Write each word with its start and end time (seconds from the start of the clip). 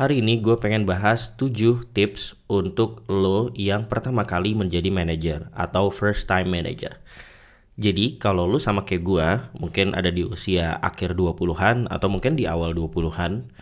Hari 0.00 0.24
ini 0.24 0.40
gue 0.40 0.56
pengen 0.56 0.88
bahas 0.88 1.36
7 1.36 1.92
tips 1.92 2.32
untuk 2.48 3.04
lo 3.04 3.52
yang 3.52 3.84
pertama 3.84 4.24
kali 4.24 4.56
menjadi 4.56 4.88
manajer 4.88 5.52
atau 5.52 5.92
first 5.92 6.24
time 6.24 6.48
manager. 6.48 6.96
Jadi 7.76 8.16
kalau 8.16 8.48
lo 8.48 8.56
sama 8.56 8.88
kayak 8.88 9.04
gue, 9.04 9.28
mungkin 9.60 9.92
ada 9.92 10.08
di 10.08 10.24
usia 10.24 10.80
akhir 10.80 11.20
20-an 11.20 11.84
atau 11.92 12.08
mungkin 12.08 12.32
di 12.32 12.48
awal 12.48 12.72
20-an, 12.72 13.52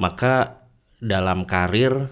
maka 0.00 0.64
dalam 0.96 1.44
karir 1.44 2.08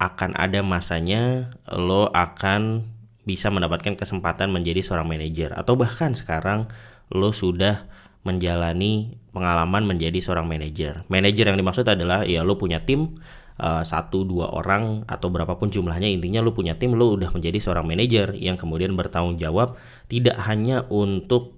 akan 0.00 0.32
ada 0.32 0.64
masanya 0.64 1.52
lo 1.68 2.08
akan 2.08 2.80
bisa 3.28 3.52
mendapatkan 3.52 3.92
kesempatan 3.92 4.48
menjadi 4.48 4.80
seorang 4.80 5.04
manajer 5.04 5.52
atau 5.52 5.76
bahkan 5.76 6.16
sekarang 6.16 6.72
lo 7.12 7.28
sudah 7.36 7.92
menjalani 8.24 9.20
pengalaman 9.36 9.84
menjadi 9.84 10.16
seorang 10.16 10.48
manajer. 10.48 11.04
Manajer 11.12 11.52
yang 11.52 11.60
dimaksud 11.60 11.84
adalah 11.84 12.24
ya 12.24 12.40
lo 12.40 12.56
punya 12.56 12.80
tim 12.80 13.20
uh, 13.60 13.84
satu 13.84 14.24
dua 14.24 14.48
orang 14.56 15.04
atau 15.04 15.28
berapapun 15.28 15.68
jumlahnya 15.68 16.08
intinya 16.08 16.40
lo 16.40 16.56
punya 16.56 16.80
tim 16.80 16.96
lo 16.96 17.12
udah 17.12 17.28
menjadi 17.28 17.60
seorang 17.60 17.84
manajer 17.84 18.32
yang 18.32 18.56
kemudian 18.56 18.96
bertanggung 18.96 19.36
jawab 19.36 19.76
tidak 20.08 20.40
hanya 20.48 20.88
untuk 20.88 21.52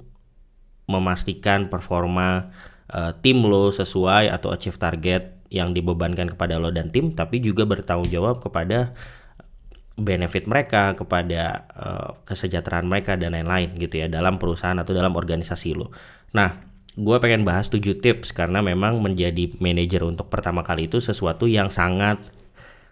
memastikan 0.91 1.71
performa 1.71 2.51
uh, 2.91 3.15
tim 3.23 3.47
lo 3.47 3.71
sesuai 3.71 4.27
atau 4.35 4.51
achieve 4.51 4.75
target 4.75 5.39
yang 5.55 5.71
dibebankan 5.71 6.35
kepada 6.35 6.59
lo 6.59 6.75
dan 6.75 6.91
tim 6.91 7.15
tapi 7.15 7.39
juga 7.39 7.63
bertanggung 7.63 8.11
jawab 8.11 8.43
kepada 8.43 8.91
benefit 9.99 10.47
mereka 10.47 10.95
kepada 10.95 11.67
uh, 11.75 12.11
kesejahteraan 12.23 12.87
mereka 12.87 13.19
dan 13.19 13.35
lain-lain 13.35 13.75
gitu 13.79 13.99
ya 13.99 14.07
dalam 14.07 14.39
perusahaan 14.39 14.79
atau 14.79 14.95
dalam 14.95 15.11
organisasi 15.19 15.75
lo. 15.75 15.91
Nah, 16.39 16.68
gue 16.99 17.17
pengen 17.23 17.47
bahas 17.47 17.71
7 17.71 18.03
tips 18.03 18.35
karena 18.35 18.59
memang 18.59 18.99
menjadi 18.99 19.55
manajer 19.63 20.03
untuk 20.03 20.27
pertama 20.27 20.67
kali 20.67 20.91
itu 20.91 20.99
sesuatu 20.99 21.47
yang 21.47 21.71
sangat 21.71 22.19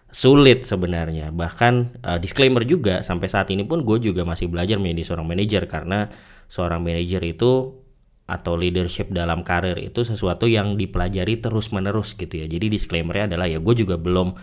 sulit 0.07 0.63
sebenarnya. 0.63 1.35
Bahkan 1.35 1.73
uh, 2.07 2.17
disclaimer 2.17 2.63
juga 2.63 3.03
sampai 3.03 3.27
saat 3.27 3.51
ini 3.51 3.67
pun 3.67 3.83
gue 3.83 3.99
juga 3.99 4.23
masih 4.23 4.47
belajar 4.47 4.79
menjadi 4.79 5.11
seorang 5.11 5.27
manajer 5.27 5.67
karena 5.67 6.07
seorang 6.47 6.79
manajer 6.79 7.19
itu 7.27 7.83
atau 8.27 8.59
leadership 8.59 9.11
dalam 9.11 9.43
karir 9.43 9.79
itu 9.79 10.03
sesuatu 10.03 10.47
yang 10.47 10.75
dipelajari 10.79 11.43
terus 11.43 11.75
menerus 11.75 12.15
gitu 12.15 12.31
ya. 12.31 12.47
Jadi 12.47 12.71
disclaimernya 12.71 13.35
adalah 13.35 13.47
ya 13.51 13.59
gue 13.59 13.75
juga 13.75 13.99
belum 13.99 14.35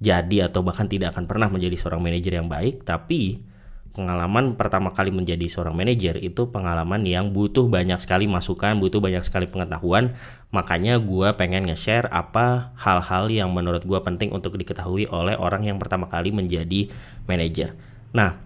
jadi 0.00 0.48
atau 0.48 0.64
bahkan 0.64 0.88
tidak 0.88 1.12
akan 1.12 1.28
pernah 1.28 1.52
menjadi 1.52 1.76
seorang 1.76 2.00
manajer 2.00 2.40
yang 2.40 2.48
baik, 2.48 2.88
tapi 2.88 3.44
pengalaman 3.90 4.54
pertama 4.54 4.94
kali 4.94 5.10
menjadi 5.10 5.46
seorang 5.50 5.74
manajer 5.74 6.18
itu 6.22 6.48
pengalaman 6.48 7.02
yang 7.02 7.34
butuh 7.34 7.66
banyak 7.66 7.98
sekali 7.98 8.30
masukan, 8.30 8.78
butuh 8.78 9.02
banyak 9.02 9.22
sekali 9.26 9.50
pengetahuan. 9.50 10.14
Makanya 10.54 10.98
gue 10.98 11.30
pengen 11.34 11.66
nge-share 11.66 12.06
apa 12.10 12.74
hal-hal 12.78 13.30
yang 13.30 13.50
menurut 13.50 13.82
gue 13.82 13.98
penting 14.02 14.30
untuk 14.34 14.54
diketahui 14.58 15.10
oleh 15.10 15.34
orang 15.38 15.66
yang 15.66 15.78
pertama 15.78 16.06
kali 16.06 16.30
menjadi 16.34 16.90
manajer. 17.26 17.74
Nah, 18.14 18.38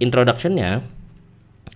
introductionnya 0.00 0.84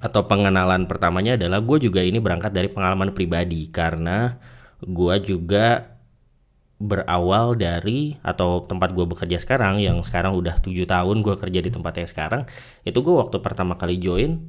atau 0.05 0.29
pengenalan 0.29 0.85
pertamanya 0.85 1.41
adalah 1.41 1.65
gue 1.65 1.81
juga 1.81 2.05
ini 2.05 2.21
berangkat 2.21 2.53
dari 2.53 2.69
pengalaman 2.69 3.17
pribadi 3.17 3.73
karena 3.73 4.37
gue 4.85 5.17
juga 5.25 5.94
berawal 6.83 7.55
dari 7.55 8.19
atau 8.21 8.67
tempat 8.67 8.91
gue 8.93 9.07
bekerja 9.07 9.39
sekarang 9.39 9.79
yang 9.79 10.03
sekarang 10.03 10.35
udah 10.35 10.59
tujuh 10.59 10.85
tahun 10.85 11.23
gue 11.23 11.35
kerja 11.39 11.61
di 11.63 11.71
tempat 11.71 12.03
yang 12.03 12.09
sekarang 12.11 12.43
itu 12.83 12.99
gue 12.99 13.15
waktu 13.15 13.39
pertama 13.39 13.79
kali 13.79 13.97
join 14.03 14.43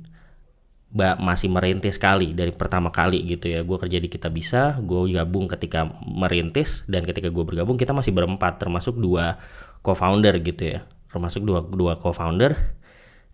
mbak 0.96 1.20
masih 1.20 1.52
merintis 1.52 2.00
sekali 2.00 2.32
dari 2.32 2.56
pertama 2.56 2.88
kali 2.88 3.20
gitu 3.28 3.52
ya. 3.52 3.68
Gue 3.68 3.76
kerja 3.76 4.00
di 4.00 4.08
kita 4.08 4.32
bisa 4.32 4.80
gue 4.80 5.12
gabung 5.12 5.52
ketika 5.52 5.92
merintis 6.08 6.88
dan 6.88 7.04
ketika 7.04 7.28
gue 7.28 7.44
bergabung 7.44 7.76
kita 7.76 7.92
masih 7.92 8.16
berempat 8.16 8.64
termasuk 8.64 8.96
dua 8.96 9.36
co-founder 9.84 10.40
gitu 10.40 10.80
ya. 10.80 10.88
Termasuk 11.12 11.44
dua 11.44 11.60
dua 11.68 12.00
co-founder. 12.00 12.56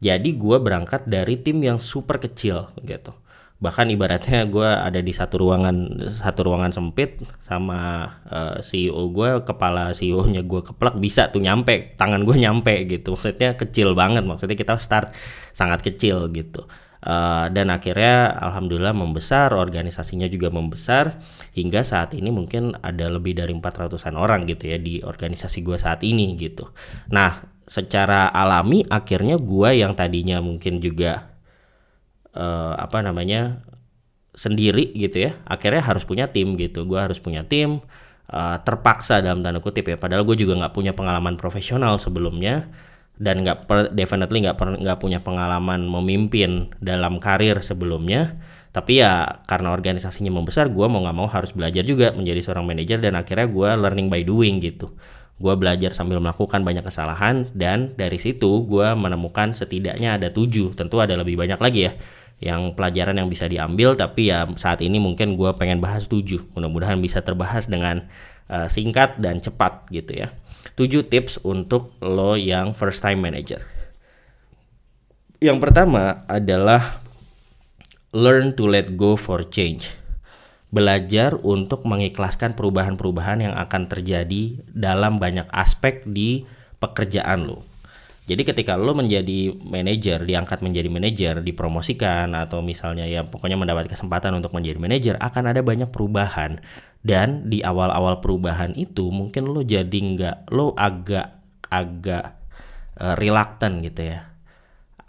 Jadi 0.02 0.34
gue 0.34 0.58
berangkat 0.58 1.06
dari 1.06 1.38
tim 1.38 1.62
yang 1.62 1.78
super 1.78 2.18
kecil 2.18 2.74
gitu 2.82 3.14
bahkan 3.62 3.86
ibaratnya 3.94 4.50
gue 4.50 4.66
ada 4.66 4.98
di 5.06 5.14
satu 5.14 5.46
ruangan 5.46 6.02
satu 6.18 6.50
ruangan 6.50 6.74
sempit 6.74 7.22
sama 7.46 8.10
uh, 8.26 8.58
eh, 8.58 8.66
CEO 8.66 9.14
gue 9.14 9.46
kepala 9.46 9.94
CEO 9.94 10.26
nya 10.26 10.42
gue 10.42 10.66
keplak 10.66 10.98
bisa 10.98 11.30
tuh 11.30 11.46
nyampe 11.46 11.94
tangan 11.94 12.26
gue 12.26 12.36
nyampe 12.42 12.74
gitu. 12.90 13.14
Maksudnya 13.14 13.54
kecil 13.54 13.94
banget 13.94 14.26
maksudnya 14.26 14.58
kita 14.58 14.82
start 14.82 15.14
sangat 15.54 15.86
kecil 15.86 16.26
gitu. 16.34 16.66
Uh, 17.02 17.50
dan 17.50 17.74
akhirnya 17.74 18.30
alhamdulillah 18.38 18.94
membesar 18.94 19.54
organisasinya 19.58 20.30
juga 20.30 20.54
membesar 20.54 21.18
hingga 21.58 21.82
saat 21.82 22.14
ini 22.14 22.30
mungkin 22.30 22.78
ada 22.78 23.10
lebih 23.10 23.42
dari 23.42 23.50
400an 23.58 24.22
orang 24.22 24.46
gitu 24.46 24.70
ya 24.70 24.78
di 24.78 25.02
organisasi 25.06 25.62
gue 25.62 25.78
saat 25.78 26.02
ini 26.02 26.34
gitu. 26.38 26.70
Nah 27.14 27.42
secara 27.66 28.30
alami 28.34 28.86
akhirnya 28.90 29.38
gue 29.38 29.70
yang 29.82 29.94
tadinya 29.94 30.42
mungkin 30.42 30.78
juga 30.78 31.31
uh, 32.36 32.76
apa 32.80 33.04
namanya 33.04 33.64
sendiri 34.32 34.96
gitu 34.96 35.30
ya. 35.30 35.32
Akhirnya 35.48 35.84
harus 35.84 36.08
punya 36.08 36.32
tim 36.32 36.56
gitu. 36.56 36.88
Gue 36.88 37.00
harus 37.00 37.20
punya 37.20 37.44
tim 37.44 37.84
uh, 38.32 38.58
terpaksa 38.64 39.20
dalam 39.20 39.44
tanda 39.44 39.60
kutip 39.60 39.88
ya. 39.88 39.98
Padahal 40.00 40.24
gue 40.24 40.40
juga 40.40 40.56
nggak 40.58 40.74
punya 40.74 40.92
pengalaman 40.96 41.36
profesional 41.36 42.00
sebelumnya 42.00 42.72
dan 43.22 43.46
nggak 43.46 43.70
definitely 43.94 44.42
nggak 44.42 44.58
nggak 44.58 45.00
punya 45.00 45.20
pengalaman 45.22 45.86
memimpin 45.86 46.72
dalam 46.80 47.20
karir 47.20 47.60
sebelumnya. 47.62 48.40
Tapi 48.72 49.04
ya 49.04 49.44
karena 49.52 49.76
organisasinya 49.76 50.32
membesar 50.32 50.72
gue 50.72 50.88
mau 50.88 51.04
nggak 51.04 51.18
mau 51.18 51.28
harus 51.28 51.52
belajar 51.52 51.84
juga 51.84 52.16
menjadi 52.16 52.40
seorang 52.40 52.64
manajer 52.64 53.04
dan 53.04 53.20
akhirnya 53.20 53.52
gue 53.52 53.70
learning 53.76 54.08
by 54.08 54.24
doing 54.24 54.64
gitu. 54.64 54.96
Gue 55.42 55.58
belajar 55.60 55.92
sambil 55.92 56.22
melakukan 56.24 56.64
banyak 56.64 56.86
kesalahan 56.86 57.52
dan 57.52 57.98
dari 58.00 58.16
situ 58.16 58.64
gue 58.64 58.88
menemukan 58.96 59.52
setidaknya 59.52 60.16
ada 60.16 60.32
tujuh. 60.32 60.72
Tentu 60.72 61.04
ada 61.04 61.20
lebih 61.20 61.36
banyak 61.36 61.60
lagi 61.60 61.92
ya 61.92 61.94
yang 62.42 62.74
pelajaran 62.74 63.14
yang 63.14 63.30
bisa 63.30 63.46
diambil 63.46 63.94
tapi 63.94 64.34
ya 64.34 64.50
saat 64.58 64.82
ini 64.82 64.98
mungkin 64.98 65.38
gue 65.38 65.54
pengen 65.56 65.78
bahas 65.78 66.10
tujuh. 66.10 66.50
Mudah-mudahan 66.58 66.98
bisa 66.98 67.22
terbahas 67.22 67.70
dengan 67.70 68.10
uh, 68.50 68.66
singkat 68.66 69.22
dan 69.22 69.40
cepat 69.40 69.86
gitu 69.94 70.26
ya. 70.26 70.34
Tujuh 70.74 71.06
tips 71.06 71.46
untuk 71.46 71.94
lo 72.02 72.34
yang 72.34 72.74
first 72.74 73.06
time 73.06 73.22
manager. 73.22 73.62
Yang 75.38 75.58
pertama 75.62 76.26
adalah 76.26 77.02
learn 78.10 78.58
to 78.58 78.66
let 78.66 78.98
go 78.98 79.14
for 79.14 79.46
change. 79.46 79.94
Belajar 80.74 81.38
untuk 81.46 81.86
mengikhlaskan 81.86 82.58
perubahan-perubahan 82.58 83.46
yang 83.46 83.56
akan 83.60 83.86
terjadi 83.86 84.66
dalam 84.72 85.22
banyak 85.22 85.46
aspek 85.54 86.02
di 86.08 86.48
pekerjaan 86.82 87.46
lo 87.46 87.71
jadi 88.32 88.48
ketika 88.48 88.80
lo 88.80 88.96
menjadi 88.96 89.52
manajer, 89.68 90.24
diangkat 90.24 90.64
menjadi 90.64 90.88
manajer, 90.88 91.44
dipromosikan 91.44 92.32
atau 92.32 92.64
misalnya 92.64 93.04
ya 93.04 93.28
pokoknya 93.28 93.60
mendapat 93.60 93.92
kesempatan 93.92 94.32
untuk 94.40 94.56
menjadi 94.56 94.80
manajer, 94.80 95.16
akan 95.20 95.52
ada 95.52 95.60
banyak 95.60 95.92
perubahan. 95.92 96.64
Dan 97.04 97.52
di 97.52 97.60
awal-awal 97.60 98.24
perubahan 98.24 98.72
itu 98.80 99.12
mungkin 99.12 99.52
lo 99.52 99.68
jadi 99.68 99.92
nggak, 99.92 100.48
lo 100.56 100.72
agak 100.80 101.44
agak 101.68 102.40
uh, 103.04 103.20
reluctant 103.20 103.84
gitu 103.84 104.16
ya, 104.16 104.32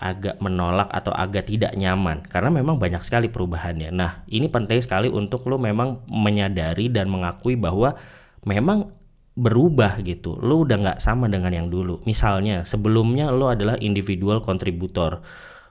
agak 0.02 0.42
menolak 0.42 0.90
atau 0.90 1.14
agak 1.14 1.46
tidak 1.46 1.78
nyaman 1.78 2.26
karena 2.26 2.50
memang 2.50 2.82
banyak 2.82 3.06
sekali 3.06 3.30
perubahannya. 3.30 3.94
Nah 3.94 4.26
ini 4.26 4.50
penting 4.50 4.82
sekali 4.82 5.06
untuk 5.06 5.46
lo 5.46 5.62
memang 5.62 6.02
menyadari 6.10 6.90
dan 6.90 7.06
mengakui 7.06 7.54
bahwa 7.54 7.94
memang 8.42 8.90
berubah 9.32 10.00
gitu. 10.04 10.36
Lo 10.40 10.64
udah 10.64 10.76
nggak 10.76 10.98
sama 11.00 11.28
dengan 11.28 11.52
yang 11.52 11.68
dulu. 11.72 12.04
Misalnya 12.04 12.68
sebelumnya 12.68 13.32
lo 13.32 13.48
adalah 13.48 13.80
individual 13.80 14.44
kontributor 14.44 15.24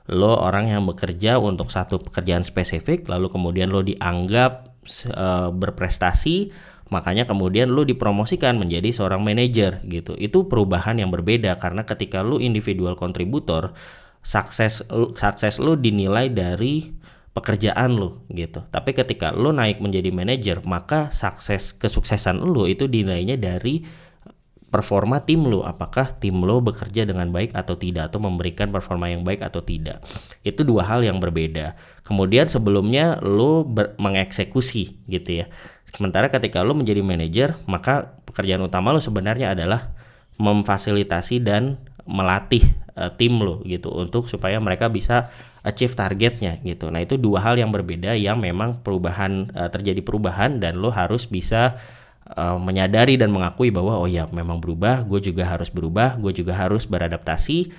lo 0.09 0.33
orang 0.33 0.67
yang 0.67 0.83
bekerja 0.89 1.38
untuk 1.38 1.69
satu 1.69 2.01
pekerjaan 2.01 2.41
spesifik 2.41 3.05
lalu 3.05 3.29
kemudian 3.29 3.69
lo 3.69 3.85
dianggap 3.85 4.73
uh, 5.13 5.53
berprestasi 5.53 6.50
makanya 6.91 7.23
kemudian 7.23 7.71
lo 7.71 7.88
dipromosikan 7.88 8.59
menjadi 8.59 8.91
seorang 8.91 9.23
manajer 9.23 9.80
gitu. 9.88 10.18
Itu 10.19 10.51
perubahan 10.51 11.00
yang 11.00 11.07
berbeda 11.13 11.56
karena 11.62 11.88
ketika 11.88 12.19
lo 12.19 12.44
individual 12.44 13.00
kontributor 13.00 13.71
sukses 14.19 14.83
sukses 15.15 15.56
lo 15.57 15.80
dinilai 15.80 16.27
dari 16.27 16.91
pekerjaan 17.31 17.95
lo 17.95 18.28
gitu. 18.28 18.63
Tapi 18.68 18.92
ketika 18.92 19.31
lo 19.31 19.56
naik 19.56 19.80
menjadi 19.80 20.12
manajer, 20.12 20.60
maka 20.68 21.12
sukses 21.16 21.72
kesuksesan 21.80 22.44
lo 22.44 22.68
itu 22.68 22.92
dinilainya 22.92 23.39
dari 23.39 23.88
performa 24.72 25.24
tim 25.24 25.48
lo. 25.48 25.63
Apakah 25.63 26.16
tim 26.19 26.44
lo 26.44 26.60
bekerja 26.60 27.07
dengan 27.07 27.31
baik 27.31 27.56
atau 27.56 27.80
tidak 27.80 28.12
atau 28.12 28.19
memberikan 28.24 28.72
performa 28.72 29.07
yang 29.07 29.24
baik 29.24 29.44
atau 29.44 29.63
tidak. 29.63 30.04
Itu 30.44 30.68
dua 30.68 30.88
hal 30.88 31.07
yang 31.07 31.19
berbeda. 31.24 31.75
Kemudian 32.04 32.51
sebelumnya 32.51 33.19
lo 33.24 33.63
mengeksekusi 34.00 35.07
gitu 35.07 35.44
ya. 35.44 35.45
Sementara 35.92 36.31
ketika 36.31 36.63
lo 36.63 36.72
menjadi 36.72 37.04
manajer, 37.04 37.60
maka 37.68 38.16
pekerjaan 38.24 38.63
utama 38.63 38.95
lo 38.95 39.04
sebenarnya 39.04 39.51
adalah 39.51 39.92
memfasilitasi 40.39 41.44
dan 41.44 41.80
melatih 42.07 42.63
uh, 42.95 43.12
tim 43.13 43.39
lo 43.44 43.60
gitu 43.68 43.92
untuk 43.92 44.31
supaya 44.31 44.57
mereka 44.57 44.88
bisa 44.88 45.30
achieve 45.62 45.94
targetnya 45.94 46.58
gitu. 46.66 46.90
Nah 46.90 47.06
itu 47.06 47.22
dua 47.22 47.42
hal 47.46 47.58
yang 47.62 47.69
berbeda 47.69 48.18
yang 48.18 48.42
memang 48.42 48.81
perubahan 48.81 49.54
uh, 49.54 49.69
terjadi 49.69 50.02
perubahan 50.02 50.58
dan 50.58 50.81
lo 50.81 50.90
harus 50.90 51.30
bisa 51.30 51.78
uh, 52.34 52.58
menyadari 52.58 53.18
dan 53.18 53.30
mengakui 53.30 53.69
bahwa 53.69 54.02
oh 54.02 54.10
ya 54.10 54.25
memang 54.34 54.58
berubah, 54.58 55.06
gue 55.06 55.22
juga 55.22 55.46
harus 55.46 55.69
berubah, 55.69 56.18
gue 56.18 56.34
juga 56.34 56.58
harus 56.58 56.90
beradaptasi 56.90 57.69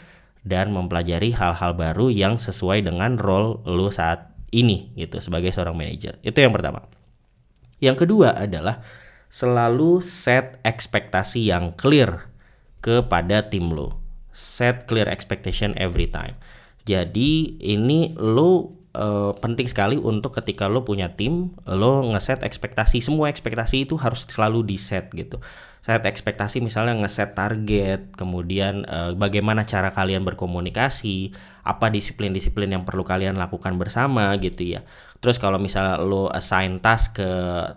dan 0.43 0.71
mempelajari 0.75 1.35
hal-hal 1.35 1.75
baru 1.75 2.11
yang 2.11 2.39
sesuai 2.39 2.87
dengan 2.87 3.19
role 3.19 3.63
lu 3.67 3.91
saat 3.91 4.31
ini 4.55 4.95
gitu 4.95 5.19
sebagai 5.19 5.51
seorang 5.51 5.75
manajer. 5.75 6.19
Itu 6.23 6.39
yang 6.39 6.55
pertama. 6.55 6.87
Yang 7.83 8.07
kedua 8.07 8.39
adalah 8.39 8.83
selalu 9.27 9.99
set 10.05 10.61
ekspektasi 10.63 11.51
yang 11.51 11.75
clear 11.75 12.31
kepada 12.79 13.49
tim 13.49 13.75
lo. 13.75 13.99
Set 14.31 14.87
clear 14.87 15.09
expectation 15.11 15.75
every 15.75 16.07
time. 16.07 16.39
Jadi 16.83 17.63
ini 17.63 18.11
lo 18.19 18.83
uh, 18.97 19.33
penting 19.39 19.69
sekali 19.69 19.97
untuk 19.97 20.37
ketika 20.37 20.69
lo 20.69 20.83
punya 20.83 21.15
tim, 21.15 21.55
lo 21.69 22.03
ngeset 22.13 22.43
ekspektasi 22.43 22.99
semua 22.99 23.31
ekspektasi 23.31 23.87
itu 23.89 23.95
harus 23.99 24.27
selalu 24.29 24.67
di 24.67 24.77
set 24.77 25.11
gitu. 25.15 25.39
Set 25.83 26.07
ekspektasi 26.07 26.63
misalnya 26.63 26.95
ngeset 27.03 27.35
target, 27.35 28.15
kemudian 28.15 28.87
uh, 28.87 29.19
bagaimana 29.19 29.67
cara 29.67 29.91
kalian 29.91 30.23
berkomunikasi, 30.23 31.35
apa 31.67 31.91
disiplin-disiplin 31.91 32.71
yang 32.71 32.87
perlu 32.87 33.03
kalian 33.03 33.35
lakukan 33.35 33.75
bersama 33.79 34.31
gitu 34.39 34.79
ya. 34.79 34.87
Terus 35.19 35.43
kalau 35.43 35.59
misalnya 35.59 35.99
lo 35.99 36.31
assign 36.31 36.79
task 36.79 37.19
ke 37.19 37.31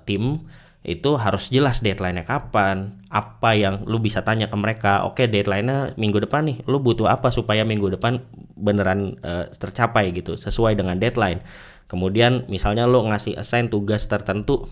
tim, 0.05 0.45
itu 0.85 1.17
harus 1.17 1.49
jelas 1.49 1.81
deadline-nya 1.81 2.29
kapan, 2.29 3.01
apa 3.09 3.57
yang 3.57 3.89
lu 3.89 3.97
bisa 3.97 4.21
tanya 4.21 4.45
ke 4.45 4.53
mereka. 4.53 5.01
Oke, 5.01 5.25
okay, 5.25 5.27
deadline-nya 5.27 5.97
minggu 5.97 6.21
depan 6.21 6.45
nih. 6.45 6.57
Lu 6.69 6.77
butuh 6.77 7.09
apa 7.09 7.33
supaya 7.33 7.65
minggu 7.65 7.97
depan 7.97 8.21
beneran 8.53 9.17
uh, 9.25 9.49
tercapai 9.49 10.13
gitu, 10.13 10.37
sesuai 10.37 10.77
dengan 10.77 11.01
deadline. 11.01 11.41
Kemudian 11.89 12.45
misalnya 12.53 12.85
lu 12.85 13.01
ngasih 13.09 13.33
assign 13.33 13.73
tugas 13.73 14.05
tertentu 14.05 14.69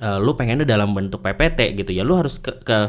uh, 0.00 0.16
lu 0.16 0.32
pengennya 0.36 0.64
dalam 0.64 0.96
bentuk 0.96 1.20
PPT 1.20 1.76
gitu 1.76 1.92
ya. 1.92 2.00
Lu 2.00 2.16
harus 2.16 2.40
ke, 2.40 2.56
ke 2.64 2.88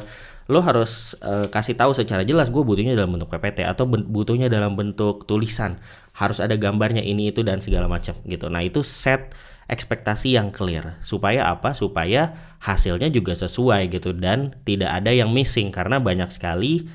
lu 0.51 0.59
harus 0.63 1.15
uh, 1.23 1.47
kasih 1.51 1.75
tahu 1.75 1.95
secara 1.95 2.23
jelas 2.23 2.51
gue 2.51 2.63
butuhnya 2.63 2.95
dalam 2.95 3.15
bentuk 3.15 3.31
PPT 3.31 3.63
atau 3.67 3.87
butuhnya 3.87 4.47
dalam 4.47 4.79
bentuk 4.79 5.27
tulisan. 5.27 5.79
Harus 6.15 6.39
ada 6.39 6.55
gambarnya 6.55 7.03
ini 7.03 7.31
itu 7.31 7.43
dan 7.43 7.59
segala 7.59 7.91
macam 7.91 8.15
gitu. 8.23 8.51
Nah, 8.51 8.63
itu 8.63 8.83
set 8.83 9.31
ekspektasi 9.71 10.35
yang 10.35 10.51
clear. 10.51 10.99
Supaya 10.99 11.47
apa? 11.47 11.71
Supaya 11.71 12.35
hasilnya 12.59 13.07
juga 13.07 13.33
sesuai 13.33 13.87
gitu 13.87 14.11
dan 14.11 14.59
tidak 14.67 14.91
ada 14.91 15.15
yang 15.15 15.31
missing. 15.31 15.71
Karena 15.71 16.03
banyak 16.03 16.27
sekali 16.29 16.91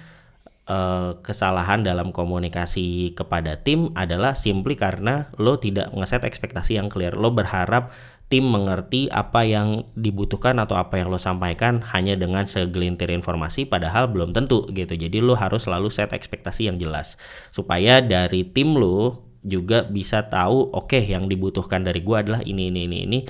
uh, 0.68 1.18
kesalahan 1.24 1.80
dalam 1.80 2.12
komunikasi 2.12 3.16
kepada 3.16 3.58
tim 3.64 3.90
adalah 3.96 4.36
simply 4.36 4.76
karena 4.76 5.32
lo 5.40 5.56
tidak 5.56 5.90
ngeset 5.96 6.22
ekspektasi 6.22 6.76
yang 6.76 6.92
clear. 6.92 7.16
Lo 7.16 7.32
berharap 7.32 7.90
tim 8.26 8.42
mengerti 8.42 9.06
apa 9.06 9.46
yang 9.46 9.86
dibutuhkan 9.94 10.58
atau 10.58 10.74
apa 10.74 10.98
yang 10.98 11.14
lo 11.14 11.18
sampaikan 11.18 11.78
hanya 11.94 12.18
dengan 12.18 12.42
segelintir 12.42 13.06
informasi 13.14 13.70
padahal 13.70 14.10
belum 14.10 14.34
tentu 14.34 14.66
gitu. 14.74 14.98
Jadi 14.98 15.22
lo 15.22 15.38
harus 15.38 15.64
selalu 15.64 15.88
set 15.88 16.10
ekspektasi 16.10 16.66
yang 16.66 16.76
jelas. 16.76 17.14
Supaya 17.54 18.02
dari 18.02 18.42
tim 18.42 18.74
lo 18.74 19.22
juga 19.46 19.86
bisa 19.86 20.26
tahu 20.26 20.74
oke 20.74 20.98
okay, 20.98 21.02
yang 21.06 21.30
dibutuhkan 21.30 21.86
dari 21.86 22.02
gue 22.02 22.16
adalah 22.18 22.42
ini 22.42 22.74
ini 22.74 22.90
ini 22.90 22.98
ini. 23.06 23.20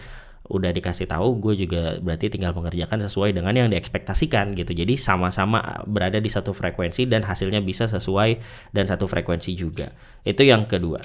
Udah 0.46 0.70
dikasih 0.70 1.10
tahu 1.10 1.42
gue 1.42 1.66
juga 1.66 1.98
berarti 1.98 2.30
tinggal 2.30 2.54
mengerjakan 2.54 3.02
sesuai 3.04 3.34
dengan 3.36 3.52
yang 3.52 3.68
diekspektasikan 3.68 4.56
gitu. 4.56 4.72
Jadi 4.72 4.96
sama-sama 4.96 5.84
berada 5.84 6.22
di 6.22 6.30
satu 6.30 6.56
frekuensi 6.56 7.04
dan 7.04 7.26
hasilnya 7.26 7.60
bisa 7.60 7.90
sesuai 7.90 8.40
dan 8.70 8.88
satu 8.88 9.04
frekuensi 9.10 9.52
juga. 9.58 9.92
Itu 10.24 10.46
yang 10.46 10.64
kedua. 10.64 11.02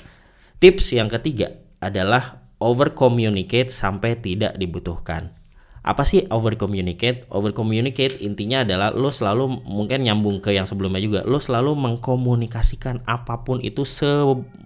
Tips 0.61 0.93
yang 0.93 1.09
ketiga 1.09 1.51
adalah 1.81 2.39
over 2.61 2.93
communicate 2.93 3.73
sampai 3.73 4.21
tidak 4.21 4.53
dibutuhkan 4.61 5.40
apa 5.81 6.05
sih 6.05 6.29
over 6.29 6.53
communicate? 6.61 7.25
Over 7.33 7.57
communicate 7.57 8.21
intinya 8.21 8.61
adalah 8.61 8.93
lo 8.93 9.09
selalu 9.09 9.65
mungkin 9.65 10.05
nyambung 10.05 10.37
ke 10.37 10.53
yang 10.53 10.69
sebelumnya 10.69 11.01
juga. 11.01 11.19
Lo 11.25 11.41
selalu 11.41 11.73
mengkomunikasikan 11.73 13.01
apa 13.09 13.41
pun 13.41 13.57
itu 13.65 13.81
se 13.81 14.05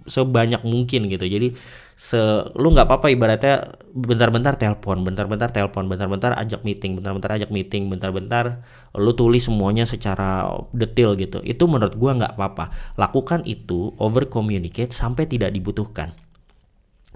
sebanyak 0.04 0.60
mungkin 0.68 1.08
gitu. 1.08 1.24
Jadi 1.24 1.56
se 1.96 2.20
lu 2.52 2.76
nggak 2.76 2.84
apa-apa 2.84 3.08
ibaratnya 3.08 3.80
bentar-bentar 3.96 4.60
telepon, 4.60 5.08
bentar-bentar 5.08 5.48
telepon, 5.48 5.88
bentar-bentar 5.88 6.36
ajak 6.36 6.60
meeting, 6.68 7.00
bentar-bentar 7.00 7.40
ajak 7.40 7.48
meeting, 7.48 7.88
bentar-bentar 7.88 8.60
lu 8.92 9.16
tulis 9.16 9.40
semuanya 9.40 9.88
secara 9.88 10.52
detail 10.76 11.16
gitu. 11.16 11.40
Itu 11.40 11.64
menurut 11.64 11.96
gua 11.96 12.12
nggak 12.20 12.36
apa-apa. 12.36 12.92
Lakukan 13.00 13.40
itu 13.48 13.96
over 13.96 14.28
communicate 14.28 14.92
sampai 14.92 15.24
tidak 15.24 15.56
dibutuhkan 15.56 16.12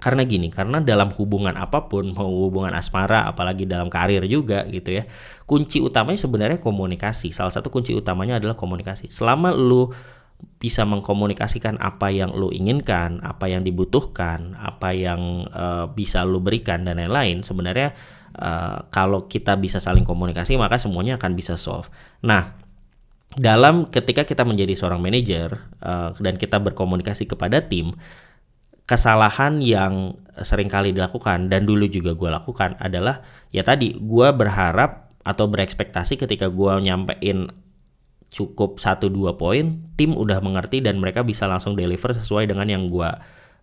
karena 0.01 0.25
gini, 0.25 0.49
karena 0.49 0.81
dalam 0.81 1.13
hubungan 1.13 1.53
apa 1.53 1.85
pun, 1.85 2.09
mau 2.17 2.25
hubungan 2.49 2.73
asmara, 2.73 3.29
apalagi 3.29 3.69
dalam 3.69 3.85
karir 3.85 4.25
juga 4.25 4.65
gitu 4.65 4.97
ya, 4.97 5.05
kunci 5.45 5.77
utamanya 5.77 6.17
sebenarnya 6.17 6.57
komunikasi. 6.57 7.29
Salah 7.29 7.53
satu 7.53 7.69
kunci 7.69 7.93
utamanya 7.93 8.41
adalah 8.41 8.57
komunikasi. 8.57 9.13
Selama 9.13 9.53
lu 9.53 9.93
bisa 10.57 10.89
mengkomunikasikan 10.89 11.77
apa 11.77 12.09
yang 12.09 12.33
lu 12.33 12.49
inginkan, 12.49 13.21
apa 13.21 13.45
yang 13.45 13.61
dibutuhkan, 13.61 14.57
apa 14.57 14.89
yang 14.89 15.45
uh, 15.53 15.85
bisa 15.93 16.25
lu 16.25 16.41
berikan 16.41 16.81
dan 16.81 16.97
lain-lain, 16.97 17.45
sebenarnya 17.45 17.93
uh, 18.41 18.89
kalau 18.89 19.29
kita 19.29 19.53
bisa 19.61 19.77
saling 19.77 20.01
komunikasi 20.01 20.57
maka 20.57 20.81
semuanya 20.81 21.21
akan 21.21 21.37
bisa 21.37 21.61
solve. 21.61 21.93
Nah, 22.25 22.57
dalam 23.37 23.87
ketika 23.87 24.25
kita 24.25 24.41
menjadi 24.41 24.73
seorang 24.73 24.97
manajer 24.97 25.61
uh, 25.77 26.11
dan 26.17 26.35
kita 26.41 26.57
berkomunikasi 26.57 27.29
kepada 27.29 27.61
tim, 27.61 27.93
kesalahan 28.89 29.61
yang 29.63 30.17
sering 30.41 30.71
kali 30.71 30.95
dilakukan 30.95 31.51
dan 31.51 31.67
dulu 31.67 31.85
juga 31.87 32.15
gue 32.15 32.29
lakukan 32.31 32.79
adalah 32.79 33.21
ya 33.51 33.61
tadi 33.61 33.95
gue 33.99 34.27
berharap 34.31 35.11
atau 35.21 35.45
berekspektasi 35.45 36.17
ketika 36.17 36.49
gue 36.49 36.71
nyampein 36.81 37.51
cukup 38.31 38.79
satu 38.79 39.11
dua 39.11 39.35
poin 39.35 39.83
tim 39.99 40.15
udah 40.15 40.39
mengerti 40.39 40.79
dan 40.79 40.97
mereka 40.97 41.21
bisa 41.21 41.45
langsung 41.45 41.75
deliver 41.75 42.15
sesuai 42.15 42.47
dengan 42.47 42.65
yang 42.71 42.87
gue 42.87 43.09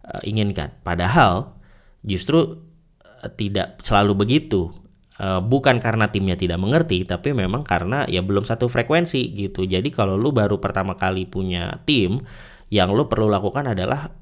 uh, 0.05 0.23
inginkan. 0.23 0.77
Padahal 0.85 1.57
justru 2.05 2.61
uh, 3.01 3.29
tidak 3.35 3.81
selalu 3.81 4.29
begitu. 4.29 4.71
Uh, 5.19 5.43
bukan 5.43 5.83
karena 5.83 6.15
timnya 6.15 6.39
tidak 6.39 6.63
mengerti 6.63 7.03
tapi 7.03 7.35
memang 7.35 7.67
karena 7.67 8.07
ya 8.07 8.23
belum 8.23 8.47
satu 8.47 8.71
frekuensi 8.71 9.35
gitu. 9.35 9.67
Jadi 9.67 9.91
kalau 9.91 10.15
lu 10.15 10.31
baru 10.31 10.63
pertama 10.63 10.95
kali 10.95 11.27
punya 11.27 11.83
tim 11.83 12.23
yang 12.71 12.95
lu 12.95 13.11
perlu 13.11 13.27
lakukan 13.27 13.75
adalah 13.75 14.15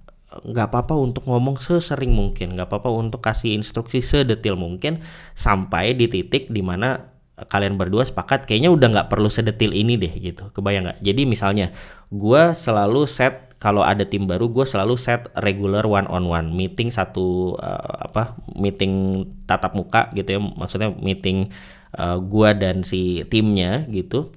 nggak 0.45 0.67
apa-apa 0.73 0.95
untuk 0.99 1.25
ngomong 1.25 1.57
sesering 1.57 2.13
mungkin 2.13 2.59
nggak 2.59 2.69
apa-apa 2.69 2.91
untuk 2.93 3.25
kasih 3.25 3.57
instruksi 3.57 4.03
sedetil 4.03 4.59
mungkin 4.59 5.01
sampai 5.33 5.97
di 5.97 6.11
titik 6.11 6.51
di 6.53 6.61
mana 6.61 7.17
kalian 7.37 7.77
berdua 7.77 8.01
sepakat 8.09 8.49
kayaknya 8.49 8.73
udah 8.73 8.89
nggak 8.97 9.09
perlu 9.13 9.29
sedetil 9.29 9.77
ini 9.77 10.01
deh 10.01 10.09
gitu. 10.17 10.49
Kebayang 10.57 10.89
nggak? 10.89 10.99
Jadi 11.05 11.23
misalnya 11.29 11.69
gue 12.09 12.43
selalu 12.57 13.05
set 13.05 13.47
kalau 13.61 13.85
ada 13.85 14.05
tim 14.05 14.25
baru 14.29 14.53
gue 14.53 14.65
selalu 14.69 15.01
set 15.01 15.29
regular 15.41 15.85
one 15.89 16.09
on 16.09 16.29
one 16.29 16.53
meeting 16.53 16.93
satu 16.93 17.57
uh, 17.57 18.09
apa 18.09 18.37
meeting 18.53 19.25
tatap 19.49 19.73
muka 19.73 20.13
gitu 20.13 20.37
ya 20.37 20.41
maksudnya 20.41 20.93
meeting 20.93 21.49
uh, 21.97 22.17
eh, 22.17 22.19
gue 22.21 22.49
dan 22.57 22.85
si 22.85 23.25
timnya 23.33 23.89
gitu 23.89 24.29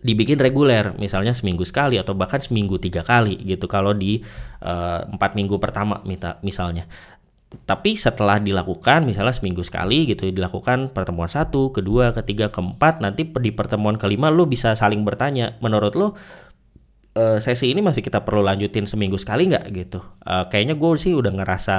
dibikin 0.00 0.40
reguler 0.40 0.96
misalnya 0.96 1.36
seminggu 1.36 1.68
sekali 1.68 2.00
atau 2.00 2.16
bahkan 2.16 2.40
seminggu 2.40 2.80
tiga 2.80 3.04
kali 3.04 3.36
gitu 3.44 3.68
kalau 3.68 3.92
di 3.92 4.24
eh, 4.64 5.00
empat 5.04 5.30
uh, 5.32 5.36
minggu 5.36 5.56
pertama 5.60 6.00
misalnya. 6.40 6.88
Tapi 7.50 7.98
setelah 7.98 8.38
dilakukan 8.38 9.02
misalnya 9.02 9.34
seminggu 9.34 9.66
sekali 9.66 10.06
gitu 10.06 10.30
dilakukan 10.30 10.94
pertemuan 10.94 11.26
satu 11.26 11.74
kedua 11.74 12.14
ketiga 12.14 12.46
keempat 12.48 13.02
nanti 13.02 13.26
di 13.26 13.50
pertemuan 13.50 13.98
kelima 13.98 14.30
lo 14.30 14.46
bisa 14.46 14.78
saling 14.78 15.02
bertanya 15.02 15.58
menurut 15.58 15.98
lo 15.98 16.14
uh, 17.18 17.38
sesi 17.42 17.74
ini 17.74 17.82
masih 17.82 18.06
kita 18.06 18.22
perlu 18.22 18.46
lanjutin 18.46 18.86
seminggu 18.86 19.18
sekali 19.18 19.50
nggak? 19.50 19.66
Gitu. 19.74 19.98
Uh, 20.22 20.46
kayaknya 20.46 20.78
gue 20.78 20.90
sih 20.96 21.12
udah 21.12 21.32
ngerasa 21.42 21.76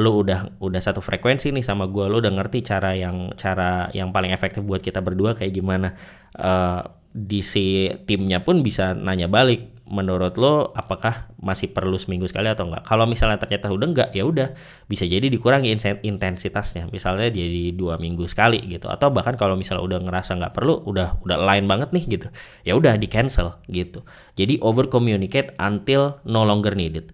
lo 0.00 0.22
udah 0.24 0.62
udah 0.62 0.80
satu 0.80 1.04
frekuensi 1.04 1.52
nih 1.52 1.66
sama 1.66 1.84
gue 1.90 2.06
lo 2.08 2.22
udah 2.22 2.32
ngerti 2.32 2.64
cara 2.64 2.96
yang 2.96 3.34
cara 3.36 3.92
yang 3.92 4.14
paling 4.14 4.32
efektif 4.32 4.64
buat 4.64 4.80
kita 4.80 5.04
berdua 5.04 5.36
kayak 5.36 5.52
gimana. 5.52 5.94
Uh, 6.32 6.99
di 7.10 7.42
si 7.42 7.90
timnya 8.06 8.46
pun 8.46 8.62
bisa 8.62 8.94
nanya 8.94 9.26
balik 9.26 9.80
menurut 9.90 10.38
lo 10.38 10.70
apakah 10.78 11.34
masih 11.42 11.74
perlu 11.74 11.98
seminggu 11.98 12.30
sekali 12.30 12.46
atau 12.46 12.70
enggak? 12.70 12.86
Kalau 12.86 13.10
misalnya 13.10 13.42
ternyata 13.42 13.74
udah 13.74 13.88
enggak 13.90 14.10
ya 14.14 14.22
udah 14.22 14.54
bisa 14.86 15.02
jadi 15.02 15.26
dikurangi 15.26 15.74
intensitasnya. 16.06 16.86
Misalnya 16.94 17.26
jadi 17.26 17.74
dua 17.74 17.98
minggu 17.98 18.30
sekali 18.30 18.62
gitu. 18.70 18.86
Atau 18.86 19.10
bahkan 19.10 19.34
kalau 19.34 19.58
misalnya 19.58 19.82
udah 19.82 19.98
ngerasa 20.06 20.38
nggak 20.38 20.54
perlu 20.54 20.86
udah 20.86 21.18
udah 21.26 21.38
lain 21.42 21.66
banget 21.66 21.90
nih 21.90 22.04
gitu 22.06 22.28
ya 22.62 22.78
udah 22.78 22.94
di 22.94 23.10
cancel 23.10 23.58
gitu. 23.66 24.06
Jadi 24.38 24.62
over 24.62 24.86
communicate 24.86 25.58
until 25.58 26.22
no 26.22 26.46
longer 26.46 26.78
needed 26.78 27.10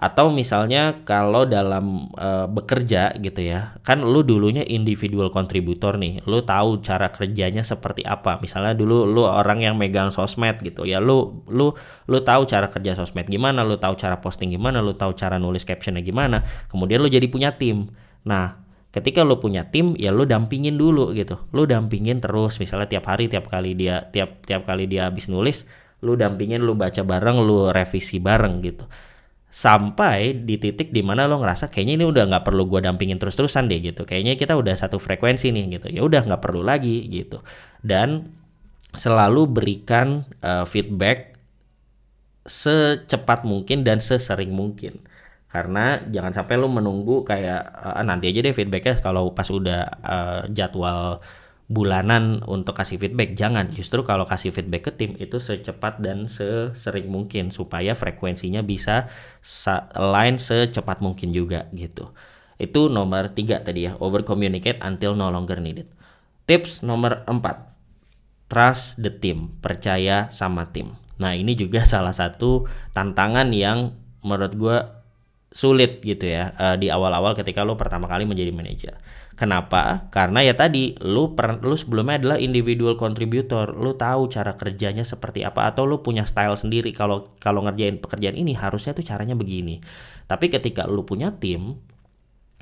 atau 0.00 0.32
misalnya 0.32 1.04
kalau 1.04 1.44
dalam 1.44 2.08
uh, 2.16 2.48
bekerja 2.48 3.12
gitu 3.20 3.44
ya 3.44 3.76
kan 3.84 4.00
lu 4.00 4.24
dulunya 4.24 4.64
individual 4.64 5.28
kontributor 5.28 6.00
nih 6.00 6.24
lu 6.24 6.40
tahu 6.40 6.80
cara 6.80 7.12
kerjanya 7.12 7.60
seperti 7.60 8.00
apa. 8.08 8.40
Misalnya 8.40 8.72
dulu 8.72 9.04
lu 9.04 9.28
orang 9.28 9.60
yang 9.60 9.76
megang 9.76 10.08
sosmed 10.08 10.56
gitu 10.64 10.88
ya 10.88 11.04
lu 11.04 11.44
lu 11.52 11.76
lu 12.08 12.18
tahu 12.24 12.48
cara 12.48 12.72
kerja 12.72 12.96
sosmed 12.96 13.28
gimana 13.28 13.60
lu 13.60 13.76
tahu 13.76 13.92
cara 14.00 14.16
posting 14.24 14.56
gimana 14.56 14.80
lu 14.80 14.96
tahu 14.96 15.12
cara 15.12 15.36
nulis 15.36 15.68
captionnya 15.68 16.00
gimana 16.00 16.48
kemudian 16.72 17.04
lu 17.04 17.12
jadi 17.12 17.28
punya 17.28 17.60
tim. 17.60 17.92
Nah 18.24 18.56
ketika 18.96 19.20
lo 19.20 19.36
punya 19.36 19.68
tim 19.68 19.92
ya 20.00 20.16
lo 20.16 20.24
dampingin 20.24 20.80
dulu 20.80 21.12
gitu. 21.12 21.44
Lo 21.52 21.68
dampingin 21.68 22.24
terus 22.24 22.56
misalnya 22.56 22.88
tiap 22.88 23.04
hari 23.04 23.28
tiap 23.28 23.52
kali 23.52 23.76
dia 23.76 24.08
tiap 24.08 24.48
tiap 24.48 24.64
kali 24.64 24.88
dia 24.88 25.12
habis 25.12 25.28
nulis 25.28 25.68
lo 26.00 26.16
dampingin 26.16 26.64
lo 26.64 26.72
baca 26.72 27.04
bareng 27.04 27.44
lo 27.44 27.68
revisi 27.68 28.16
bareng 28.16 28.64
gitu 28.64 28.88
sampai 29.50 30.46
di 30.46 30.62
titik 30.62 30.94
di 30.94 31.02
mana 31.02 31.26
lo 31.26 31.42
ngerasa 31.42 31.74
kayaknya 31.74 31.98
ini 31.98 32.06
udah 32.06 32.30
nggak 32.30 32.44
perlu 32.46 32.70
gue 32.70 32.86
dampingin 32.86 33.18
terus-terusan 33.18 33.66
deh 33.66 33.82
gitu. 33.82 34.06
Kayaknya 34.06 34.38
kita 34.38 34.54
udah 34.54 34.78
satu 34.78 35.02
frekuensi 35.02 35.50
nih 35.50 35.64
gitu. 35.76 35.86
Ya 35.90 36.06
udah 36.06 36.22
nggak 36.22 36.38
perlu 36.38 36.62
lagi 36.62 37.10
gitu. 37.10 37.42
Dan 37.82 38.30
selalu 38.94 39.50
berikan 39.50 40.22
uh, 40.40 40.62
feedback 40.62 41.34
secepat 42.46 43.42
mungkin 43.42 43.82
dan 43.82 43.98
sesering 43.98 44.54
mungkin. 44.54 45.02
Karena 45.50 45.98
jangan 46.06 46.30
sampai 46.30 46.54
lo 46.54 46.70
menunggu 46.70 47.26
kayak 47.26 47.74
uh, 47.74 48.06
nanti 48.06 48.30
aja 48.30 48.46
deh 48.46 48.54
feedbacknya 48.54 49.02
kalau 49.02 49.34
pas 49.34 49.50
udah 49.50 49.82
uh, 49.98 50.40
jadwal 50.46 51.18
bulanan 51.70 52.42
untuk 52.50 52.74
kasih 52.74 52.98
feedback. 52.98 53.38
Jangan 53.38 53.70
justru 53.70 54.02
kalau 54.02 54.26
kasih 54.26 54.50
feedback 54.50 54.90
ke 54.90 54.92
tim 54.98 55.14
itu 55.22 55.38
secepat 55.38 56.02
dan 56.02 56.26
sesering 56.26 57.06
mungkin 57.06 57.54
supaya 57.54 57.94
frekuensinya 57.94 58.66
bisa 58.66 59.06
align 59.94 60.42
secepat 60.42 60.98
mungkin 60.98 61.30
juga 61.30 61.70
gitu. 61.70 62.10
Itu 62.58 62.90
nomor 62.90 63.30
tiga 63.30 63.62
tadi 63.62 63.86
ya 63.86 63.94
over 64.02 64.26
communicate 64.26 64.82
until 64.82 65.14
no 65.14 65.30
longer 65.30 65.62
needed. 65.62 65.86
Tips 66.50 66.82
nomor 66.82 67.22
empat 67.30 67.70
trust 68.50 68.98
the 68.98 69.14
team 69.14 69.54
percaya 69.62 70.26
sama 70.34 70.74
tim. 70.74 70.98
Nah 71.22 71.38
ini 71.38 71.54
juga 71.54 71.86
salah 71.94 72.12
satu 72.12 72.66
tantangan 72.90 73.46
yang 73.54 73.94
menurut 74.26 74.52
gue 74.58 74.78
sulit 75.50 75.98
gitu 76.06 76.30
ya 76.30 76.54
uh, 76.54 76.76
di 76.78 76.86
awal-awal 76.86 77.34
ketika 77.34 77.66
lo 77.66 77.74
pertama 77.74 78.10
kali 78.10 78.26
menjadi 78.26 78.50
manajer. 78.50 78.94
Kenapa? 79.40 80.12
Karena 80.12 80.44
ya 80.44 80.52
tadi 80.52 80.92
lo 81.00 81.32
per, 81.32 81.64
lu 81.64 81.72
sebelumnya 81.72 82.20
adalah 82.20 82.36
individual 82.36 83.00
contributor, 83.00 83.72
lo 83.72 83.96
tahu 83.96 84.28
cara 84.28 84.52
kerjanya 84.52 85.00
seperti 85.00 85.48
apa 85.48 85.64
atau 85.64 85.88
lo 85.88 86.04
punya 86.04 86.28
style 86.28 86.60
sendiri 86.60 86.92
kalau 86.92 87.32
kalau 87.40 87.64
ngerjain 87.64 87.96
pekerjaan 88.04 88.36
ini 88.36 88.52
harusnya 88.52 88.92
tuh 88.92 89.00
caranya 89.00 89.32
begini. 89.32 89.80
Tapi 90.28 90.52
ketika 90.52 90.84
lo 90.84 91.08
punya 91.08 91.32
tim, 91.32 91.72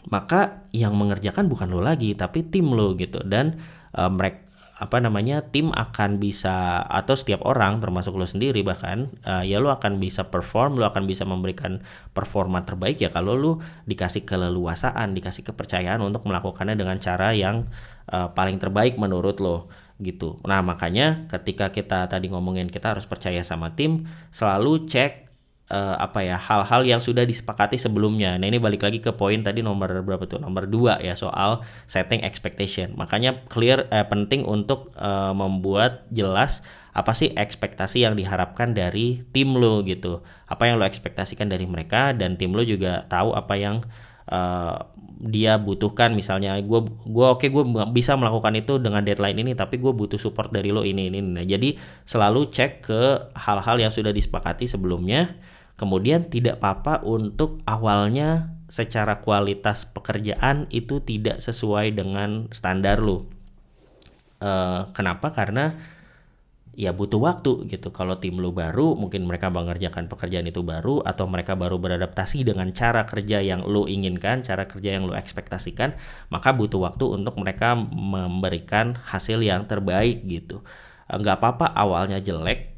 maka 0.07 0.71
yang 0.71 0.95
mengerjakan 0.95 1.51
bukan 1.51 1.67
lo 1.67 1.83
lagi 1.83 2.15
tapi 2.15 2.47
tim 2.47 2.71
lo 2.71 2.95
gitu 2.95 3.27
dan 3.27 3.59
uh, 3.99 4.07
mereka 4.07 4.48
apa 4.79 5.03
namanya 5.03 5.43
tim 5.51 5.75
akan 5.75 6.23
bisa 6.23 6.87
atau 6.87 7.19
setiap 7.19 7.43
orang 7.43 7.83
termasuk 7.83 8.15
lo 8.15 8.31
sendiri 8.31 8.63
bahkan 8.63 9.11
uh, 9.27 9.43
ya 9.43 9.59
lo 9.59 9.75
akan 9.75 9.99
bisa 9.99 10.31
perform 10.31 10.79
lo 10.79 10.87
akan 10.87 11.03
bisa 11.11 11.27
memberikan 11.27 11.83
performa 12.15 12.63
terbaik. 12.63 13.03
Ya 13.03 13.11
kalau 13.11 13.35
lo 13.35 13.53
dikasih 13.91 14.23
keleluasaan 14.23 15.19
dikasih 15.19 15.43
kepercayaan 15.51 15.99
untuk 15.99 16.23
melakukannya 16.31 16.79
dengan 16.79 17.03
cara 17.03 17.35
yang 17.35 17.67
uh, 18.15 18.31
paling 18.31 18.63
terbaik 18.63 18.95
menurut 19.03 19.43
lo 19.43 19.67
gitu. 19.99 20.39
Nah 20.47 20.63
makanya 20.63 21.27
ketika 21.27 21.75
kita 21.75 22.07
tadi 22.07 22.31
ngomongin 22.31 22.71
kita 22.71 22.95
harus 22.95 23.05
percaya 23.05 23.43
sama 23.43 23.75
tim 23.75 24.07
selalu 24.31 24.87
cek 24.87 25.28
uh, 25.69 25.97
apa 26.01 26.25
ya 26.25 26.37
hal-hal 26.37 26.85
yang 26.85 27.01
sudah 27.01 27.25
disepakati 27.25 27.77
sebelumnya. 27.77 28.37
Nah 28.41 28.49
ini 28.49 28.59
balik 28.61 28.85
lagi 28.85 28.99
ke 29.01 29.13
poin 29.15 29.41
tadi 29.45 29.61
nomor 29.61 30.03
berapa 30.05 30.25
tuh 30.25 30.41
nomor 30.41 30.69
dua 30.69 31.01
ya 31.01 31.15
soal 31.15 31.63
setting 31.89 32.25
expectation. 32.25 32.97
Makanya 32.97 33.45
clear 33.49 33.87
eh, 33.93 34.05
penting 34.05 34.45
untuk 34.45 34.93
uh, 34.99 35.33
membuat 35.37 36.09
jelas 36.13 36.65
apa 36.97 37.15
sih 37.15 37.31
ekspektasi 37.31 38.03
yang 38.03 38.19
diharapkan 38.19 38.75
dari 38.75 39.23
tim 39.31 39.55
lo 39.55 39.85
gitu. 39.87 40.25
Apa 40.51 40.67
yang 40.67 40.81
lo 40.81 40.85
ekspektasikan 40.89 41.47
dari 41.47 41.69
mereka 41.69 42.17
dan 42.17 42.35
tim 42.35 42.57
lo 42.57 42.65
juga 42.65 43.07
tahu 43.07 43.37
apa 43.37 43.55
yang 43.55 43.85
uh, 44.33 44.83
dia 45.19 45.59
butuhkan 45.59 46.15
misalnya 46.15 46.55
gue 46.63 46.81
gue 46.87 47.27
oke 47.27 47.43
okay, 47.43 47.51
gue 47.51 47.67
bisa 47.91 48.15
melakukan 48.15 48.55
itu 48.55 48.79
dengan 48.79 49.03
deadline 49.03 49.43
ini 49.43 49.53
tapi 49.59 49.83
gue 49.83 49.91
butuh 49.91 50.15
support 50.15 50.55
dari 50.55 50.71
lo 50.71 50.87
ini 50.87 51.11
ini, 51.11 51.19
ini. 51.19 51.43
jadi 51.43 51.75
selalu 52.07 52.55
cek 52.55 52.87
ke 52.87 53.03
hal-hal 53.35 53.83
yang 53.83 53.91
sudah 53.91 54.15
disepakati 54.15 54.71
sebelumnya 54.71 55.35
Kemudian 55.79 56.27
tidak 56.27 56.59
apa-apa 56.59 57.07
untuk 57.07 57.63
awalnya 57.63 58.51
secara 58.67 59.23
kualitas 59.23 59.87
pekerjaan 59.87 60.67
itu 60.75 60.99
tidak 61.01 61.39
sesuai 61.39 61.95
dengan 61.95 62.51
standar 62.51 62.99
lu. 62.99 63.31
Uh, 64.43 64.91
kenapa? 64.91 65.31
Karena 65.31 65.79
ya 66.79 66.95
butuh 66.95 67.19
waktu 67.19 67.67
gitu. 67.67 67.91
Kalau 67.91 68.19
tim 68.23 68.39
lu 68.39 68.55
baru, 68.55 68.95
mungkin 68.95 69.27
mereka 69.27 69.51
mengerjakan 69.51 70.07
pekerjaan 70.07 70.47
itu 70.47 70.67
baru 70.67 71.03
atau 71.03 71.27
mereka 71.27 71.59
baru 71.59 71.79
beradaptasi 71.79 72.47
dengan 72.47 72.71
cara 72.71 73.03
kerja 73.03 73.43
yang 73.43 73.67
lu 73.67 73.91
inginkan, 73.91 74.47
cara 74.47 74.71
kerja 74.71 74.95
yang 74.95 75.11
lu 75.11 75.15
ekspektasikan, 75.19 75.99
maka 76.31 76.55
butuh 76.55 76.91
waktu 76.91 77.07
untuk 77.07 77.35
mereka 77.39 77.75
memberikan 77.79 78.95
hasil 78.95 79.43
yang 79.43 79.67
terbaik 79.67 80.23
gitu. 80.27 80.63
Nggak 81.11 81.39
apa-apa 81.43 81.67
awalnya 81.75 82.23
jelek, 82.23 82.75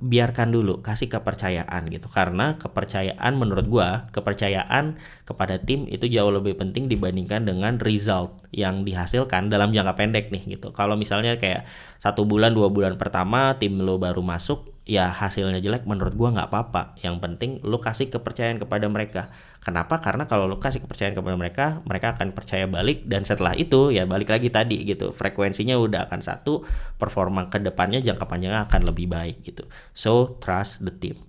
biarkan 0.00 0.52
dulu 0.52 0.84
kasih 0.84 1.08
kepercayaan 1.08 1.88
gitu. 1.88 2.12
Karena 2.12 2.60
kepercayaan 2.60 3.32
menurut 3.36 3.66
gua 3.66 4.08
kepercayaan 4.12 5.00
kepada 5.24 5.56
tim 5.62 5.88
itu 5.88 6.04
jauh 6.10 6.28
lebih 6.28 6.60
penting 6.60 6.90
dibandingkan 6.90 7.48
dengan 7.48 7.80
result 7.80 8.36
yang 8.52 8.82
dihasilkan 8.84 9.48
dalam 9.48 9.72
jangka 9.72 9.96
pendek 9.96 10.28
nih 10.28 10.58
gitu. 10.58 10.74
Kalau 10.76 10.98
misalnya 10.98 11.40
kayak 11.40 11.64
satu 12.02 12.28
bulan 12.28 12.52
dua 12.52 12.68
bulan 12.68 13.00
pertama 13.00 13.56
tim 13.56 13.80
lo 13.80 13.96
baru 13.96 14.20
masuk 14.20 14.68
ya 14.90 15.14
hasilnya 15.14 15.62
jelek 15.62 15.86
menurut 15.86 16.18
gua 16.18 16.34
nggak 16.34 16.50
apa-apa 16.50 16.98
yang 17.06 17.22
penting 17.22 17.62
lo 17.62 17.78
kasih 17.78 18.10
kepercayaan 18.10 18.58
kepada 18.58 18.90
mereka 18.90 19.30
Kenapa? 19.60 20.00
Karena 20.00 20.24
kalau 20.24 20.48
lo 20.48 20.56
kasih 20.56 20.80
kepercayaan 20.80 21.12
kepada 21.12 21.36
mereka, 21.36 21.84
mereka 21.84 22.16
akan 22.16 22.32
percaya 22.32 22.64
balik 22.64 23.04
dan 23.04 23.28
setelah 23.28 23.52
itu 23.52 23.92
ya 23.92 24.08
balik 24.08 24.32
lagi 24.32 24.48
tadi 24.48 24.88
gitu. 24.88 25.12
Frekuensinya 25.12 25.76
udah 25.76 26.08
akan 26.08 26.24
satu, 26.24 26.64
performa 26.96 27.44
ke 27.52 27.60
depannya 27.60 28.00
jangka 28.00 28.24
panjangnya 28.24 28.64
akan 28.64 28.88
lebih 28.88 29.12
baik 29.12 29.44
gitu. 29.44 29.68
So 29.92 30.40
trust 30.40 30.80
the 30.80 30.88
team. 30.96 31.20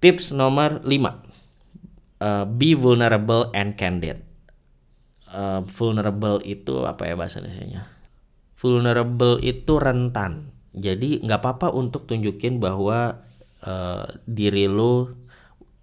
Tips 0.00 0.32
nomor 0.32 0.80
5. 0.80 0.88
Uh, 0.88 2.48
be 2.48 2.72
vulnerable 2.72 3.52
and 3.52 3.76
candid. 3.76 4.24
Uh, 5.28 5.60
vulnerable 5.68 6.40
itu 6.40 6.88
apa 6.88 7.12
ya 7.12 7.14
bahasa 7.14 7.44
Indonesia? 7.44 7.84
Vulnerable 8.56 9.36
itu 9.44 9.76
rentan. 9.76 10.49
Jadi 10.70 11.18
nggak 11.26 11.40
apa-apa 11.42 11.74
untuk 11.74 12.06
tunjukin 12.06 12.62
bahwa 12.62 13.18
uh, 13.66 14.06
diri 14.24 14.70
lo 14.70 15.10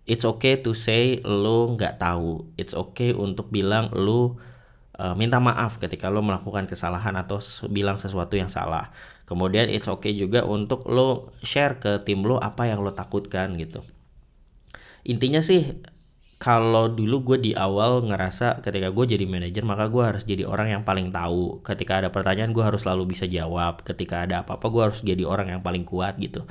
it's 0.08 0.24
okay 0.24 0.64
to 0.64 0.72
say 0.72 1.20
lo 1.28 1.76
nggak 1.76 2.00
tahu. 2.00 2.48
It's 2.56 2.72
okay 2.72 3.12
untuk 3.12 3.52
bilang 3.52 3.92
lo 3.92 4.40
uh, 4.96 5.14
minta 5.14 5.44
maaf 5.44 5.78
ketika 5.78 6.08
lo 6.08 6.24
melakukan 6.24 6.66
kesalahan 6.66 7.20
atau 7.20 7.44
bilang 7.68 8.00
sesuatu 8.00 8.40
yang 8.40 8.48
salah. 8.48 8.96
Kemudian 9.28 9.68
it's 9.68 9.92
okay 9.92 10.16
juga 10.16 10.48
untuk 10.48 10.88
lo 10.88 11.36
share 11.44 11.84
ke 11.84 12.00
tim 12.08 12.24
lo 12.24 12.40
apa 12.40 12.72
yang 12.72 12.80
lo 12.80 12.96
takutkan 12.96 13.60
gitu. 13.60 13.84
Intinya 15.04 15.44
sih 15.44 15.84
kalau 16.38 16.86
dulu 16.94 17.34
gue 17.34 17.38
di 17.50 17.52
awal 17.58 18.06
ngerasa 18.06 18.62
ketika 18.62 18.94
gue 18.94 19.06
jadi 19.10 19.26
manajer 19.26 19.66
maka 19.66 19.90
gue 19.90 20.04
harus 20.06 20.22
jadi 20.22 20.46
orang 20.46 20.70
yang 20.70 20.84
paling 20.86 21.10
tahu. 21.10 21.66
Ketika 21.66 21.98
ada 21.98 22.14
pertanyaan 22.14 22.54
gue 22.54 22.62
harus 22.62 22.86
selalu 22.86 23.18
bisa 23.18 23.26
jawab. 23.26 23.82
Ketika 23.82 24.22
ada 24.30 24.46
apa-apa 24.46 24.66
gue 24.70 24.82
harus 24.86 25.00
jadi 25.02 25.26
orang 25.26 25.58
yang 25.58 25.62
paling 25.66 25.82
kuat 25.82 26.22
gitu. 26.22 26.46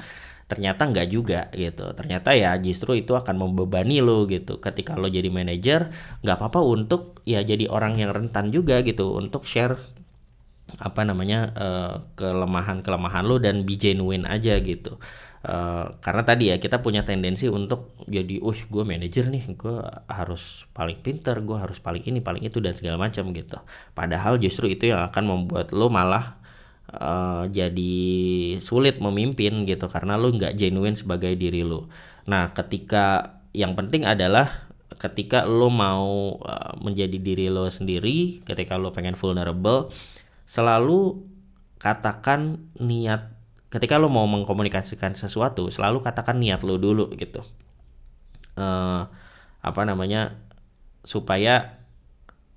Ternyata 0.51 0.91
nggak 0.91 1.09
juga 1.11 1.41
gitu. 1.55 1.87
Ternyata 1.95 2.35
ya 2.35 2.59
justru 2.59 2.99
itu 2.99 3.15
akan 3.15 3.39
membebani 3.39 4.03
lo 4.03 4.27
gitu. 4.27 4.59
Ketika 4.59 4.99
lo 4.99 5.07
jadi 5.07 5.31
manajer 5.31 5.95
nggak 6.27 6.35
apa-apa 6.35 6.61
untuk 6.67 7.23
ya 7.23 7.47
jadi 7.47 7.71
orang 7.71 7.95
yang 8.03 8.11
rentan 8.11 8.51
juga 8.51 8.83
gitu. 8.83 9.15
Untuk 9.15 9.47
share 9.47 9.79
apa 10.83 11.07
namanya 11.07 11.55
uh, 11.55 11.95
kelemahan 12.19 12.83
kelemahan 12.83 13.23
lo 13.23 13.39
dan 13.39 13.63
be 13.63 13.79
genuine 13.79 14.27
aja 14.27 14.59
gitu 14.59 14.99
Uh, 15.47 15.95
karena 16.03 16.27
tadi 16.27 16.51
ya 16.51 16.59
kita 16.59 16.83
punya 16.83 17.07
tendensi 17.07 17.47
untuk 17.47 17.95
jadi, 18.11 18.43
uh 18.43 18.59
gue 18.67 18.83
manajer 18.83 19.31
nih, 19.31 19.55
gue 19.55 19.79
harus 20.11 20.67
paling 20.75 20.99
pinter, 20.99 21.39
gue 21.39 21.55
harus 21.55 21.79
paling 21.79 22.03
ini, 22.03 22.19
paling 22.19 22.43
itu 22.43 22.59
dan 22.59 22.75
segala 22.75 22.99
macam 22.99 23.31
gitu. 23.31 23.55
Padahal 23.95 24.43
justru 24.43 24.67
itu 24.67 24.91
yang 24.91 25.07
akan 25.07 25.23
membuat 25.23 25.71
lo 25.71 25.87
malah 25.87 26.43
uh, 26.91 27.47
jadi 27.47 27.95
sulit 28.59 28.99
memimpin 28.99 29.63
gitu 29.71 29.87
karena 29.87 30.19
lu 30.19 30.35
nggak 30.35 30.59
genuine 30.59 30.99
sebagai 30.99 31.39
diri 31.39 31.63
lu. 31.63 31.87
Nah, 32.27 32.51
ketika 32.51 33.39
yang 33.55 33.79
penting 33.79 34.03
adalah 34.03 34.67
ketika 34.99 35.47
lo 35.47 35.71
mau 35.71 36.43
uh, 36.43 36.75
menjadi 36.83 37.23
diri 37.23 37.47
lo 37.55 37.71
sendiri, 37.71 38.43
ketika 38.43 38.75
lo 38.75 38.91
pengen 38.91 39.15
vulnerable, 39.15 39.95
selalu 40.43 41.23
katakan 41.79 42.67
niat 42.83 43.36
ketika 43.71 43.99
lo 43.99 44.07
mau 44.07 44.25
mengkomunikasikan 44.31 45.19
sesuatu, 45.19 45.69
selalu 45.69 46.03
katakan 46.03 46.39
niat 46.39 46.63
lo 46.63 46.79
dulu 46.79 47.11
gitu. 47.15 47.43
Uh, 48.57 49.05
apa 49.61 49.83
namanya 49.85 50.39
supaya 51.03 51.83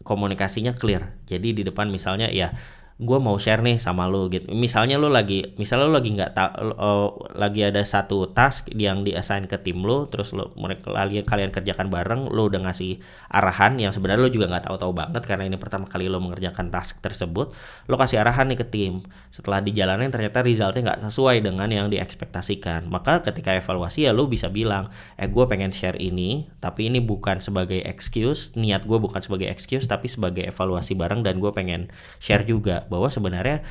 komunikasinya 0.05 0.73
clear. 0.77 1.17
Jadi 1.27 1.61
di 1.61 1.63
depan 1.65 1.91
misalnya 1.91 2.31
ya 2.31 2.55
gue 2.99 3.15
mau 3.15 3.39
share 3.39 3.63
nih 3.63 3.79
sama 3.79 4.11
lo 4.11 4.27
gitu. 4.27 4.51
Misalnya 4.51 4.99
lo 4.99 5.07
lagi 5.07 5.55
misalnya 5.55 5.87
lo 5.87 5.95
lagi 5.95 6.11
nggak 6.19 6.31
tak 6.35 6.51
uh, 6.59 6.75
oh, 6.75 7.23
lagi 7.31 7.63
ada 7.63 7.79
satu 7.79 8.27
task 8.35 8.67
yang 8.75 9.07
diassign 9.07 9.47
ke 9.47 9.55
tim 9.55 9.87
lo 9.87 10.11
terus 10.11 10.35
lo 10.35 10.51
mereka 10.59 10.91
kalian 10.91 11.23
kalian 11.23 11.47
kerjakan 11.47 11.87
bareng 11.87 12.27
lo 12.27 12.51
udah 12.51 12.59
ngasih 12.67 12.99
arahan 13.31 13.79
yang 13.79 13.95
sebenarnya 13.95 14.19
lo 14.19 14.27
juga 14.27 14.51
nggak 14.51 14.67
tahu-tahu 14.67 14.91
banget 14.91 15.23
karena 15.23 15.47
ini 15.47 15.55
pertama 15.55 15.87
kali 15.87 16.11
lo 16.11 16.19
mengerjakan 16.19 16.67
task 16.75 16.99
tersebut 16.99 17.55
lo 17.87 17.95
kasih 17.95 18.19
arahan 18.19 18.51
nih 18.51 18.59
ke 18.59 18.65
tim. 18.67 18.99
Setelah 19.31 19.63
dijalanin 19.63 20.11
ternyata 20.11 20.43
resultnya 20.43 20.91
nggak 20.91 20.99
sesuai 21.07 21.39
dengan 21.39 21.71
yang 21.71 21.87
diekspektasikan. 21.87 22.91
Maka 22.91 23.23
ketika 23.23 23.55
evaluasi 23.55 24.05
ya 24.05 24.11
lo 24.11 24.27
bisa 24.27 24.51
bilang 24.51 24.91
eh 25.15 25.31
gue 25.31 25.47
pengen 25.47 25.71
share 25.71 25.95
ini 25.95 26.51
tapi 26.59 26.91
ini 26.91 26.99
bukan 26.99 27.39
sebagai 27.39 27.79
excuse. 27.79 28.51
Niat 28.59 28.83
gue 28.83 28.99
bukan 28.99 29.23
sebagai 29.23 29.47
excuse 29.47 29.87
tapi 29.87 30.11
sebagai 30.11 30.43
evaluasi 30.43 30.99
bareng 30.99 31.23
dan 31.23 31.39
gue 31.39 31.51
pengen 31.55 31.87
share 32.19 32.43
juga 32.43 32.88
bahwa 32.89 33.07
sebenarnya 33.07 33.63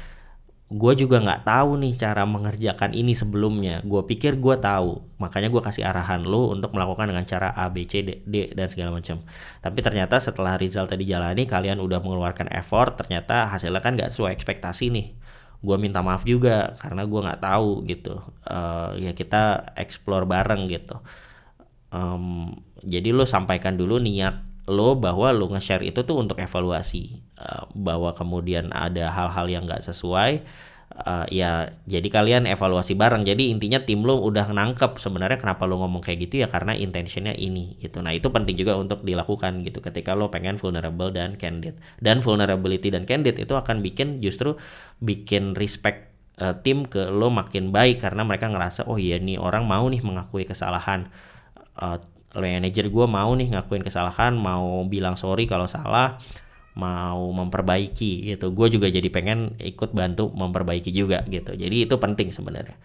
gue 0.69 0.93
juga 1.01 1.17
nggak 1.25 1.49
tahu 1.49 1.81
nih 1.81 1.97
cara 1.97 2.29
mengerjakan 2.29 2.93
ini 2.93 3.17
sebelumnya. 3.17 3.81
Gue 3.89 4.05
pikir 4.05 4.37
gue 4.37 4.53
tahu, 4.61 5.01
makanya 5.17 5.49
gue 5.49 5.63
kasih 5.65 5.89
arahan 5.89 6.21
lo 6.29 6.53
untuk 6.53 6.77
melakukan 6.77 7.09
dengan 7.09 7.25
cara 7.25 7.57
A, 7.57 7.73
B, 7.73 7.89
C, 7.89 8.05
D, 8.05 8.21
D 8.29 8.53
dan 8.53 8.69
segala 8.69 8.93
macam. 8.93 9.25
Tapi 9.65 9.79
ternyata 9.81 10.21
setelah 10.21 10.61
result 10.61 10.93
tadi 10.93 11.09
jalani, 11.09 11.49
kalian 11.49 11.81
udah 11.81 12.05
mengeluarkan 12.05 12.53
effort, 12.53 13.01
ternyata 13.01 13.49
hasilnya 13.49 13.81
kan 13.81 13.97
nggak 13.97 14.13
sesuai 14.13 14.37
ekspektasi 14.37 14.93
nih. 14.93 15.07
Gue 15.65 15.77
minta 15.81 16.05
maaf 16.05 16.29
juga 16.29 16.77
karena 16.77 17.09
gue 17.09 17.21
nggak 17.25 17.41
tahu 17.41 17.89
gitu. 17.89 18.21
Uh, 18.45 18.93
ya 19.01 19.17
kita 19.17 19.73
explore 19.73 20.29
bareng 20.29 20.69
gitu. 20.69 21.01
Um, 21.89 22.53
jadi 22.85 23.17
lo 23.17 23.25
sampaikan 23.25 23.81
dulu 23.81 23.97
niat 23.97 24.48
lo 24.69 24.95
bahwa 24.95 25.33
lo 25.33 25.49
nge-share 25.49 25.83
itu 25.83 26.05
tuh 26.05 26.21
untuk 26.21 26.37
evaluasi 26.37 27.25
uh, 27.41 27.65
bahwa 27.73 28.13
kemudian 28.13 28.69
ada 28.71 29.09
hal-hal 29.09 29.49
yang 29.49 29.65
nggak 29.65 29.81
sesuai 29.81 30.45
uh, 30.95 31.27
ya 31.31 31.71
jadi 31.87 32.09
kalian 32.09 32.43
evaluasi 32.49 32.99
bareng. 32.99 33.23
Jadi 33.23 33.53
intinya 33.53 33.83
tim 33.83 34.03
lo 34.03 34.19
udah 34.23 34.51
nangkep 34.51 34.99
sebenarnya 34.99 35.39
kenapa 35.39 35.69
lo 35.69 35.79
ngomong 35.83 36.03
kayak 36.03 36.29
gitu 36.29 36.43
ya 36.43 36.49
karena 36.51 36.75
intentionnya 36.75 37.35
ini 37.37 37.79
gitu. 37.79 38.03
Nah 38.03 38.15
itu 38.15 38.29
penting 38.33 38.57
juga 38.59 38.79
untuk 38.79 39.05
dilakukan 39.05 39.63
gitu. 39.67 39.79
Ketika 39.85 40.17
lo 40.19 40.33
pengen 40.33 40.57
vulnerable 40.59 41.13
dan 41.15 41.39
candid 41.39 41.79
dan 42.03 42.25
vulnerability 42.25 42.91
dan 42.91 43.07
candid 43.07 43.39
itu 43.39 43.55
akan 43.55 43.85
bikin 43.85 44.19
justru 44.25 44.59
bikin 44.99 45.55
respect 45.55 46.11
uh, 46.43 46.57
tim 46.59 46.89
ke 46.89 47.07
lo 47.09 47.31
makin 47.31 47.71
baik 47.71 48.03
karena 48.03 48.27
mereka 48.27 48.51
ngerasa 48.51 48.89
oh 48.91 48.99
iya 48.99 49.21
nih 49.21 49.39
orang 49.39 49.69
mau 49.69 49.87
nih 49.87 50.03
mengakui 50.03 50.49
kesalahan. 50.49 51.11
Uh, 51.79 52.01
manajer 52.37 52.93
gue 52.93 53.07
mau 53.09 53.31
nih 53.33 53.57
ngakuin 53.57 53.81
kesalahan 53.81 54.37
mau 54.37 54.85
bilang 54.85 55.17
sorry 55.17 55.49
kalau 55.49 55.65
salah 55.65 56.21
mau 56.79 57.33
memperbaiki 57.35 58.31
gitu. 58.35 58.55
Gue 58.55 58.71
juga 58.71 58.87
jadi 58.87 59.09
pengen 59.11 59.59
ikut 59.59 59.91
bantu 59.97 60.31
memperbaiki 60.31 60.95
juga 60.95 61.25
gitu. 61.27 61.57
Jadi 61.57 61.89
itu 61.89 61.95
penting 61.99 62.31
sebenarnya. 62.31 62.77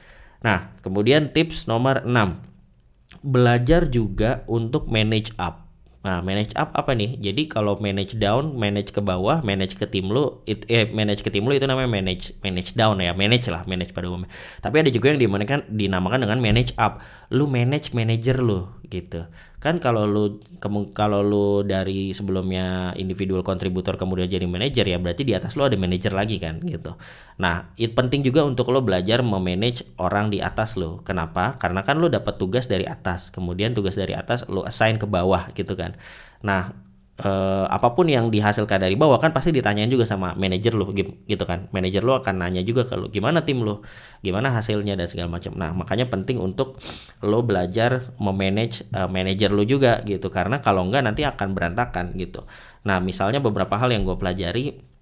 Nah 0.41 0.73
kemudian 0.81 1.31
tips 1.31 1.69
nomor 1.69 2.03
6 2.03 3.21
belajar 3.21 3.87
juga 3.87 4.41
untuk 4.49 4.89
manage 4.89 5.31
up 5.37 5.62
Nah, 6.03 6.19
manage 6.19 6.51
up 6.59 6.75
apa 6.75 6.91
nih? 6.91 7.15
Jadi 7.15 7.47
kalau 7.47 7.79
manage 7.79 8.19
down, 8.19 8.59
manage 8.59 8.91
ke 8.91 8.99
bawah, 8.99 9.39
manage 9.39 9.79
ke 9.79 9.87
tim 9.87 10.11
lu, 10.11 10.43
it, 10.43 10.67
eh 10.67 10.83
manage 10.91 11.23
ke 11.23 11.31
tim 11.31 11.47
lu 11.47 11.55
itu 11.55 11.63
namanya 11.63 11.87
manage 11.87 12.35
manage 12.43 12.75
down 12.75 12.99
ya, 12.99 13.15
manage 13.15 13.47
lah, 13.47 13.63
manage 13.63 13.95
pada 13.95 14.11
umumnya. 14.11 14.27
Tapi 14.59 14.83
ada 14.83 14.91
juga 14.91 15.15
yang 15.15 15.23
dinamakan 15.23 15.63
dinamakan 15.71 16.27
dengan 16.27 16.39
manage 16.43 16.75
up. 16.75 16.99
Lu 17.31 17.47
manage 17.47 17.95
manager 17.95 18.43
lu 18.43 18.67
gitu 18.91 19.25
kan 19.63 19.79
kalau 19.79 20.03
lu 20.03 20.43
kalau 20.91 21.23
lu 21.23 21.63
dari 21.63 22.11
sebelumnya 22.11 22.91
individual 22.99 23.47
kontributor 23.47 23.95
kemudian 23.95 24.27
jadi 24.27 24.43
manajer 24.43 24.83
ya 24.83 24.99
berarti 24.99 25.23
di 25.23 25.31
atas 25.31 25.55
lu 25.55 25.63
ada 25.63 25.79
manajer 25.79 26.11
lagi 26.11 26.35
kan 26.35 26.59
gitu. 26.67 26.99
Nah 27.39 27.71
itu 27.79 27.95
penting 27.95 28.27
juga 28.27 28.43
untuk 28.43 28.75
lo 28.75 28.83
belajar 28.83 29.23
memanage 29.23 29.87
orang 30.03 30.27
di 30.27 30.43
atas 30.43 30.75
lo 30.75 30.99
kenapa? 31.07 31.55
Karena 31.63 31.79
kan 31.79 31.95
lo 32.03 32.11
dapat 32.11 32.35
tugas 32.35 32.67
dari 32.67 32.83
atas. 32.83 33.31
Kemudian 33.31 33.71
tugas 33.71 33.95
dari 33.95 34.11
atas 34.11 34.43
lo 34.51 34.67
assign 34.67 34.99
ke 34.99 35.07
bawah 35.07 35.55
gitu 35.55 35.79
kan. 35.79 35.95
Nah 36.43 36.75
uh, 37.21 37.65
apa 37.69 37.93
pun 37.93 38.09
yang 38.09 38.33
dihasilkan 38.33 38.81
dari 38.81 38.97
bawah 38.97 39.21
kan 39.21 39.29
pasti 39.29 39.53
ditanyain 39.53 39.91
juga 39.91 40.09
sama 40.09 40.33
manajer 40.33 40.73
lo 40.73 40.89
gitu 40.95 41.43
kan. 41.45 41.69
Manajer 41.69 42.01
lo 42.01 42.17
akan 42.17 42.41
nanya 42.41 42.65
juga 42.65 42.89
ke 42.89 42.97
lo 42.97 43.13
gimana 43.13 43.45
tim 43.45 43.61
lo 43.61 43.85
gimana 44.25 44.49
hasilnya? 44.55 44.97
dan 44.97 45.05
segala 45.05 45.29
macam. 45.29 45.53
Nah 45.53 45.73
makanya 45.75 46.09
penting 46.09 46.41
untuk 46.41 46.81
lo 47.21 47.45
belajar 47.45 48.13
memanage 48.17 48.85
uh, 48.95 49.05
manajer 49.05 49.53
lo 49.53 49.61
juga 49.67 50.01
gitu. 50.07 50.33
Karena 50.33 50.57
kalau 50.63 50.85
enggak 50.87 51.05
nanti 51.05 51.21
akan 51.27 51.53
berantakan 51.53 52.17
gitu. 52.17 52.45
Nah 52.87 52.97
misalnya 52.97 53.37
beberapa 53.37 53.77
hal 53.77 53.93
yang 53.93 54.07
gue 54.07 54.17
pelajari 54.17 54.92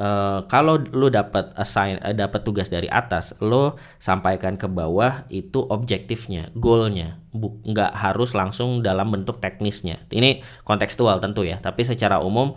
uh, 0.00 0.44
kalau 0.50 0.80
lu 0.80 1.08
dapat 1.08 1.54
assign 1.54 2.00
uh, 2.02 2.12
dapat 2.12 2.42
tugas 2.42 2.68
dari 2.68 2.90
atas, 2.90 3.36
lo 3.40 3.78
sampaikan 4.02 4.58
ke 4.58 4.66
bawah 4.66 5.24
itu 5.30 5.62
objektifnya, 5.68 6.50
goalnya, 6.58 7.22
nggak 7.40 7.92
harus 7.94 8.34
langsung 8.34 8.82
dalam 8.82 9.10
bentuk 9.12 9.38
teknisnya. 9.38 10.02
Ini 10.10 10.42
kontekstual 10.66 11.22
tentu 11.22 11.46
ya, 11.46 11.62
tapi 11.62 11.86
secara 11.86 12.20
umum 12.20 12.56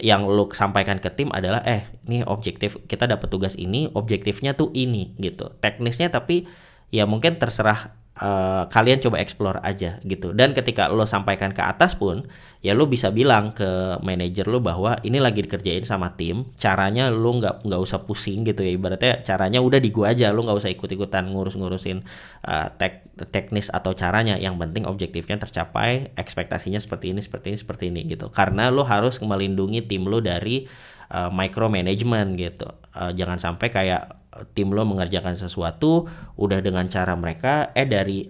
yang 0.00 0.24
lu 0.24 0.48
sampaikan 0.56 0.96
ke 0.96 1.12
tim 1.12 1.28
adalah 1.28 1.60
eh 1.68 1.84
ini 2.08 2.24
objektif 2.24 2.80
kita 2.88 3.04
dapat 3.04 3.28
tugas 3.28 3.54
ini, 3.60 3.92
objektifnya 3.92 4.56
tuh 4.56 4.72
ini 4.72 5.12
gitu. 5.20 5.52
Teknisnya 5.60 6.08
tapi 6.08 6.48
ya 6.90 7.04
mungkin 7.04 7.36
terserah 7.36 7.99
uh, 8.20 8.68
kalian 8.68 9.00
coba 9.00 9.18
explore 9.18 9.58
aja 9.64 9.98
gitu. 10.04 10.36
Dan 10.36 10.52
ketika 10.52 10.86
lo 10.92 11.08
sampaikan 11.08 11.50
ke 11.56 11.64
atas 11.64 11.96
pun 11.96 12.28
ya 12.60 12.76
lo 12.76 12.84
bisa 12.86 13.08
bilang 13.08 13.56
ke 13.56 13.96
manajer 14.04 14.44
lo 14.44 14.60
bahwa 14.60 15.00
ini 15.00 15.16
lagi 15.16 15.40
dikerjain 15.40 15.88
sama 15.88 16.12
tim 16.14 16.52
caranya 16.60 17.08
lo 17.08 17.40
nggak 17.40 17.64
nggak 17.64 17.80
usah 17.80 18.04
pusing 18.04 18.44
gitu 18.44 18.60
ya. 18.60 18.76
Ibaratnya 18.76 19.24
caranya 19.24 19.64
udah 19.64 19.80
di 19.80 19.90
gua 19.90 20.12
aja 20.12 20.30
lo 20.30 20.44
nggak 20.44 20.58
usah 20.60 20.70
ikut 20.70 20.88
ikutan 20.92 21.32
ngurus 21.32 21.56
ngurusin 21.56 22.04
uh, 22.44 22.68
tek 22.76 23.08
teknis 23.32 23.72
atau 23.72 23.96
caranya. 23.96 24.36
Yang 24.36 24.60
penting 24.60 24.84
objektifnya 24.84 25.40
tercapai 25.40 26.12
ekspektasinya 26.14 26.78
seperti 26.78 27.16
ini 27.16 27.24
seperti 27.24 27.56
ini 27.56 27.58
seperti 27.58 27.84
ini 27.88 28.00
gitu. 28.06 28.28
Karena 28.28 28.68
lo 28.68 28.84
harus 28.84 29.18
melindungi 29.24 29.88
tim 29.88 30.04
lo 30.04 30.20
dari 30.20 30.68
uh, 31.10 31.32
micromanagement 31.32 32.36
gitu. 32.36 32.68
Uh, 32.92 33.10
jangan 33.16 33.40
sampai 33.40 33.72
kayak 33.72 34.19
tim 34.54 34.70
lo 34.70 34.86
mengerjakan 34.86 35.34
sesuatu 35.34 36.06
udah 36.38 36.62
dengan 36.62 36.86
cara 36.86 37.18
mereka 37.18 37.74
eh 37.74 37.86
dari 37.86 38.26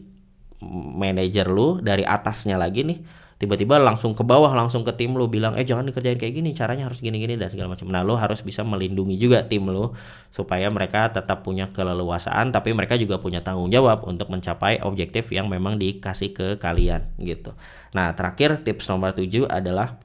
manajer 0.97 1.49
lo 1.49 1.81
dari 1.81 2.05
atasnya 2.05 2.57
lagi 2.57 2.85
nih 2.85 2.99
tiba-tiba 3.41 3.81
langsung 3.81 4.13
ke 4.13 4.21
bawah 4.21 4.53
langsung 4.53 4.85
ke 4.85 4.93
tim 4.93 5.17
lo 5.17 5.25
bilang 5.25 5.57
eh 5.57 5.65
jangan 5.65 5.89
dikerjain 5.89 6.21
kayak 6.21 6.37
gini 6.37 6.53
caranya 6.53 6.93
harus 6.93 7.01
gini-gini 7.01 7.41
dan 7.41 7.49
segala 7.49 7.73
macam. 7.73 7.89
Nah 7.89 8.05
lo 8.05 8.21
harus 8.21 8.45
bisa 8.45 8.61
melindungi 8.61 9.17
juga 9.17 9.49
tim 9.49 9.65
lo 9.65 9.97
supaya 10.29 10.69
mereka 10.69 11.09
tetap 11.09 11.41
punya 11.41 11.73
keleluasaan 11.73 12.53
tapi 12.53 12.77
mereka 12.77 13.01
juga 13.01 13.17
punya 13.17 13.41
tanggung 13.41 13.73
jawab 13.73 14.05
untuk 14.05 14.29
mencapai 14.29 14.85
objektif 14.85 15.33
yang 15.33 15.49
memang 15.49 15.81
dikasih 15.81 16.37
ke 16.37 16.47
kalian 16.61 17.09
gitu. 17.17 17.57
Nah 17.97 18.13
terakhir 18.13 18.61
tips 18.61 18.93
nomor 18.93 19.17
7 19.17 19.49
adalah 19.49 19.97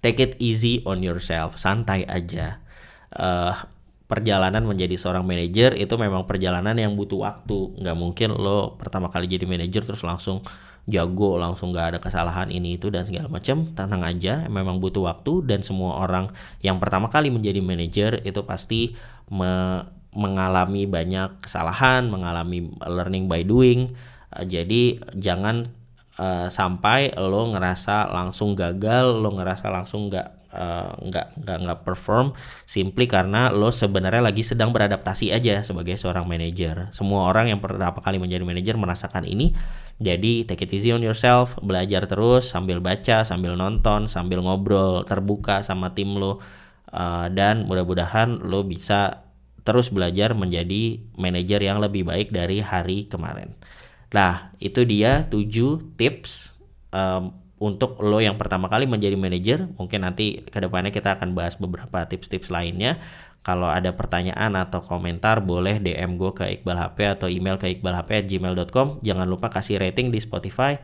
take 0.00 0.16
it 0.24 0.32
easy 0.40 0.80
on 0.88 1.04
yourself 1.04 1.60
santai 1.60 2.08
aja. 2.08 2.64
Uh, 3.12 3.52
perjalanan 4.06 4.62
menjadi 4.62 4.94
seorang 4.94 5.26
manajer 5.26 5.74
itu 5.74 5.94
memang 5.98 6.26
perjalanan 6.30 6.78
yang 6.78 6.94
butuh 6.94 7.26
waktu. 7.26 7.82
Nggak 7.82 7.96
mungkin 7.98 8.28
lo 8.38 8.78
pertama 8.78 9.10
kali 9.10 9.26
jadi 9.26 9.46
manajer 9.46 9.82
terus 9.82 10.06
langsung 10.06 10.46
jago 10.86 11.34
langsung 11.34 11.74
nggak 11.74 11.86
ada 11.94 11.98
kesalahan 11.98 12.46
ini 12.46 12.78
itu 12.78 12.94
dan 12.94 13.02
segala 13.02 13.26
macam 13.26 13.74
tenang 13.74 14.06
aja 14.06 14.46
memang 14.46 14.78
butuh 14.78 15.10
waktu 15.10 15.42
dan 15.42 15.66
semua 15.66 15.98
orang 15.98 16.30
yang 16.62 16.78
pertama 16.78 17.10
kali 17.10 17.34
menjadi 17.34 17.58
manajer 17.58 18.22
itu 18.22 18.46
pasti 18.46 18.94
me 19.26 19.82
mengalami 20.16 20.88
banyak 20.88 21.44
kesalahan 21.44 22.08
mengalami 22.08 22.72
learning 22.80 23.28
by 23.28 23.44
doing. 23.44 23.92
Uh, 24.32 24.48
jadi 24.48 25.02
jangan 25.12 25.68
uh, 26.16 26.48
sampai 26.48 27.12
lo 27.18 27.52
ngerasa 27.52 28.08
langsung 28.08 28.56
gagal 28.56 29.20
lo 29.20 29.28
ngerasa 29.36 29.68
langsung 29.68 30.08
nggak 30.08 30.35
uh, 30.56 30.96
nggak 30.96 31.44
nggak 31.44 31.58
nggak 31.68 31.80
perform 31.84 32.32
simply 32.64 33.04
karena 33.04 33.52
lo 33.52 33.68
sebenarnya 33.68 34.24
lagi 34.24 34.40
sedang 34.40 34.72
beradaptasi 34.72 35.30
aja 35.30 35.60
sebagai 35.60 36.00
seorang 36.00 36.24
manajer. 36.24 36.88
Semua 36.96 37.28
orang 37.28 37.52
yang 37.52 37.60
pertama 37.60 38.00
kali 38.00 38.16
menjadi 38.16 38.42
manajer 38.42 38.74
merasakan 38.80 39.28
ini. 39.28 39.52
Jadi 40.00 40.44
take 40.48 40.68
it 40.68 40.72
easy 40.76 40.92
on 40.92 41.00
yourself, 41.00 41.56
belajar 41.60 42.04
terus 42.08 42.48
sambil 42.48 42.80
baca, 42.80 43.24
sambil 43.24 43.56
nonton, 43.56 44.08
sambil 44.08 44.40
ngobrol 44.44 45.04
terbuka 45.04 45.60
sama 45.64 45.92
tim 45.96 46.16
lo 46.16 46.40
uh, 46.92 47.28
dan 47.32 47.64
mudah-mudahan 47.64 48.44
lo 48.44 48.64
bisa 48.64 49.24
terus 49.66 49.90
belajar 49.90 50.32
menjadi 50.32 51.02
manajer 51.18 51.60
yang 51.60 51.82
lebih 51.82 52.06
baik 52.06 52.30
dari 52.30 52.62
hari 52.62 53.10
kemarin. 53.10 53.56
Nah, 54.14 54.54
itu 54.62 54.86
dia 54.86 55.26
7 55.26 55.98
tips 55.98 56.54
untuk 57.56 57.96
lo 58.04 58.20
yang 58.20 58.36
pertama 58.36 58.68
kali 58.68 58.84
menjadi 58.84 59.16
manajer, 59.16 59.64
mungkin 59.80 60.04
nanti 60.04 60.44
ke 60.44 60.58
depannya 60.60 60.92
kita 60.92 61.16
akan 61.16 61.32
bahas 61.32 61.56
beberapa 61.56 62.04
tips-tips 62.04 62.52
lainnya. 62.52 63.00
Kalau 63.40 63.70
ada 63.70 63.94
pertanyaan 63.94 64.58
atau 64.58 64.82
komentar 64.82 65.40
boleh 65.40 65.78
DM 65.78 66.18
gue 66.18 66.34
ke 66.34 66.44
Iqbal 66.60 66.76
HP 66.76 66.98
atau 67.16 67.30
email 67.30 67.56
ke 67.56 67.78
iqbalhp@gmail.com. 67.78 69.06
Jangan 69.06 69.26
lupa 69.30 69.48
kasih 69.48 69.78
rating 69.78 70.10
di 70.10 70.18
Spotify 70.18 70.76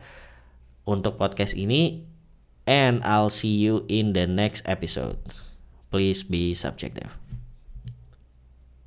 untuk 0.87 1.19
podcast 1.19 1.53
ini. 1.59 2.07
And 2.63 3.03
I'll 3.03 3.27
see 3.27 3.51
you 3.51 3.83
in 3.91 4.15
the 4.15 4.23
next 4.23 4.63
episode. 4.63 5.19
Please 5.91 6.23
be 6.23 6.55
subjective. 6.55 7.22